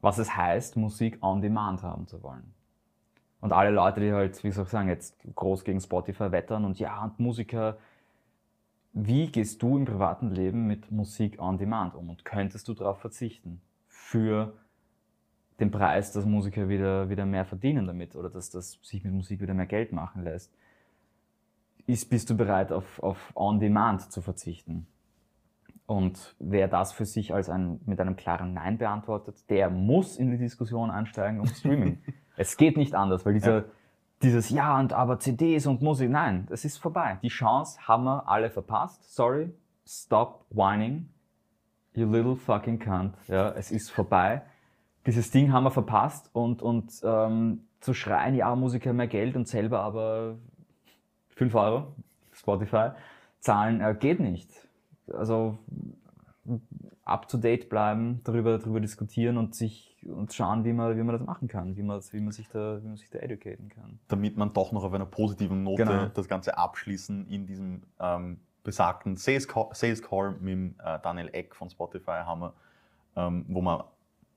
[0.00, 2.54] was es heißt, Musik on Demand haben zu wollen.
[3.40, 6.78] Und alle Leute, die halt, wie soll ich sagen, jetzt groß gegen Spotify wettern und
[6.78, 7.78] ja, und Musiker,
[9.06, 12.10] wie gehst du im privaten Leben mit Musik on Demand um?
[12.10, 13.60] Und könntest du darauf verzichten?
[13.86, 14.54] Für
[15.60, 19.40] den Preis, dass Musiker wieder, wieder mehr verdienen damit oder dass das sich mit Musik
[19.40, 20.52] wieder mehr Geld machen lässt.
[21.86, 24.86] Ist, bist du bereit, auf, auf On-Demand zu verzichten?
[25.86, 30.30] Und wer das für sich als ein, mit einem klaren Nein beantwortet, der muss in
[30.30, 31.98] die Diskussion einsteigen um Streaming.
[32.36, 33.64] es geht nicht anders, weil dieser, Ja.
[34.22, 37.18] Dieses Ja und aber CDs und Musik, nein, das ist vorbei.
[37.22, 39.14] Die Chance haben wir alle verpasst.
[39.14, 39.52] Sorry,
[39.86, 41.08] stop whining.
[41.94, 43.14] You little fucking cunt.
[43.28, 44.42] Ja, es ist vorbei.
[45.06, 49.48] Dieses Ding haben wir verpasst und, und ähm, zu schreien, ja, Musiker mehr Geld und
[49.48, 50.36] selber aber
[51.30, 51.94] 5 Euro,
[52.32, 52.90] Spotify,
[53.40, 54.50] zahlen, äh, geht nicht.
[55.12, 55.58] Also
[57.04, 61.16] up to date bleiben, darüber, darüber diskutieren und sich und schauen, wie man, wie man
[61.18, 63.98] das machen kann, wie man, wie man sich da, wie man sich da educaten kann.
[64.08, 66.06] damit man doch noch auf einer positiven Note Genau.
[66.06, 71.54] das Ganze abschließen in diesem ähm, besagten Sales Call, Sales Call mit äh, Daniel Eck
[71.54, 72.52] von Spotify haben wir,
[73.16, 73.90] ähm, wo wir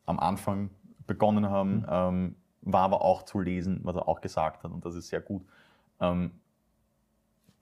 [0.05, 0.69] am Anfang
[1.07, 1.85] begonnen haben, Mhm.
[1.89, 5.21] ähm, war aber auch zu lesen, was er auch gesagt hat und das ist sehr
[5.21, 5.43] gut.
[5.99, 6.31] Ähm,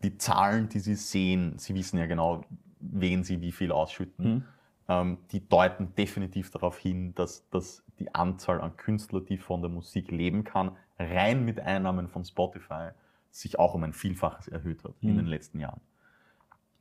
[0.04, 2.42] die Zahlen, die Sie sehen, Sie wissen ja genau,
[2.80, 4.44] wen Sie wie viel ausschütten Mhm.
[4.88, 9.70] ähm, die deuten definitiv darauf hin, dass, dass die Anzahl an Künstlern, die von der
[9.70, 12.90] Musik leben kann, rein mit Einnahmen von Spotify
[13.32, 15.18] sich auch um ein Vielfaches erhöht hat in Mhm.
[15.18, 15.82] den letzten Jahren.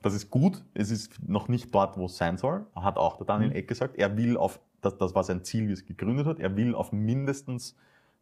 [0.01, 3.27] Das ist gut, es ist noch nicht dort, wo es sein soll, hat auch der
[3.27, 3.57] Daniel Mhm.
[3.57, 3.97] Eck gesagt.
[3.97, 6.93] Er will auf, das, das war sein Ziel, wie es gegründet hat, er will auf
[6.93, 7.77] mindestens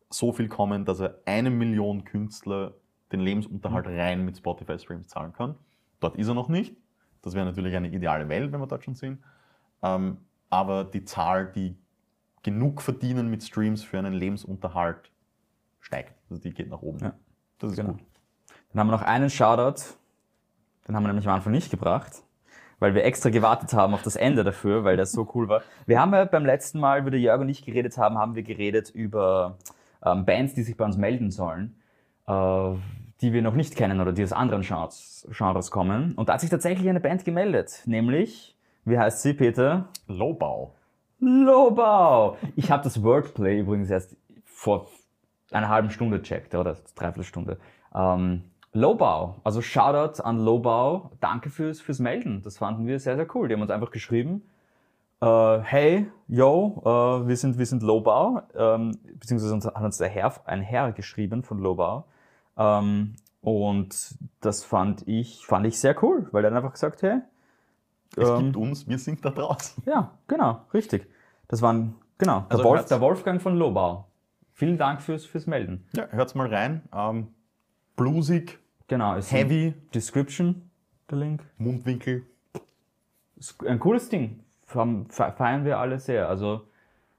[0.08, 2.74] so viel kommen, dass er eine Million Künstler
[3.12, 5.54] den Lebensunterhalt rein mit Spotify-Streams zahlen kann.
[6.00, 6.74] Dort ist er noch nicht.
[7.22, 9.22] Das wäre natürlich eine ideale Welt, wenn wir dort schon sind.
[9.82, 10.18] Ähm,
[10.48, 11.76] aber die Zahl, die
[12.46, 15.10] genug verdienen mit Streams für einen Lebensunterhalt,
[15.80, 16.14] steigt.
[16.30, 17.00] Also die geht nach oben.
[17.00, 17.12] Ja.
[17.58, 17.92] Das ist Genau.
[17.92, 18.00] gut.
[18.72, 19.82] Dann haben wir noch einen Shoutout,
[20.86, 22.22] den haben wir nämlich am Anfang nicht gebracht,
[22.78, 25.62] weil wir extra gewartet haben auf das Ende dafür, weil der so cool war.
[25.86, 28.42] Wir haben ja beim letzten Mal, wie der Jörg und ich geredet haben, haben wir
[28.44, 29.58] geredet über
[30.04, 31.74] ähm, Bands, die sich bei uns melden sollen,
[32.28, 32.74] äh,
[33.22, 36.12] die wir noch nicht kennen oder die aus anderen Genres, Genres kommen.
[36.12, 39.88] Und da hat sich tatsächlich eine Band gemeldet, nämlich, wie heißt sie, Peter?
[40.06, 40.75] Lowbau.
[41.18, 42.36] Lobau!
[42.56, 44.88] Ich habe das Wordplay übrigens erst vor
[45.50, 47.58] einer halben Stunde checkt, oder dreiviertel Stunde.
[47.94, 51.12] Ähm, Lobau, also Shoutout an Lobau.
[51.20, 52.42] Danke fürs, fürs Melden.
[52.42, 53.48] Das fanden wir sehr, sehr cool.
[53.48, 54.42] Die haben uns einfach geschrieben,
[55.22, 60.08] äh, hey, yo, äh, wir sind, wir sind Lobau, ähm, beziehungsweise uns, hat uns der
[60.08, 62.04] Herr, ein Herr geschrieben von Lobau.
[62.58, 67.20] Ähm, und das fand ich, fand ich sehr cool, weil er einfach gesagt, hey,
[68.16, 69.82] Es ähm, gibt uns, wir sind da draußen.
[69.86, 71.06] ja, genau, richtig.
[71.48, 74.06] Das waren, genau, der, Also Wolf, hört's- der Wolfgang von Lobau.
[74.52, 75.86] Vielen Dank fürs, fürs Melden.
[75.94, 76.82] Ja, hört's mal rein.
[76.94, 77.28] Ähm,
[77.96, 80.70] bluesig, Genau, heavy, Description,
[81.10, 81.42] der Link.
[81.58, 82.24] Mundwinkel.
[83.66, 84.40] Ein cooles Ding.
[84.64, 86.28] Fe- fe- Feiern wir alle sehr.
[86.28, 86.66] Also,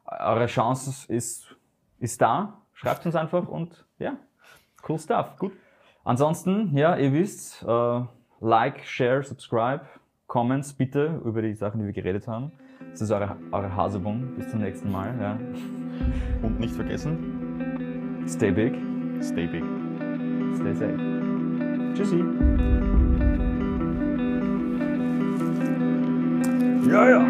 [0.06, 1.56] eure Chance ist,
[2.00, 2.62] ist da.
[2.74, 4.18] Schreibt uns einfach und ja,
[4.88, 5.36] cool stuff.
[5.38, 5.52] Gut.
[6.04, 8.02] Ansonsten, ja, ihr wisst, äh,
[8.40, 9.82] like, share, subscribe,
[10.28, 12.52] Comments bitte über die Sachen, die wir geredet haben.
[12.92, 14.36] Das ist eure, eure Hasebung.
[14.36, 15.16] Bis zum nächsten Mal.
[15.20, 15.40] Ja.
[16.42, 18.74] Und nicht vergessen, Stay big.
[19.22, 19.64] stay big.
[20.58, 20.98] Stay safe.
[21.96, 22.24] Tschüssi.
[26.90, 27.26] Ja, ja.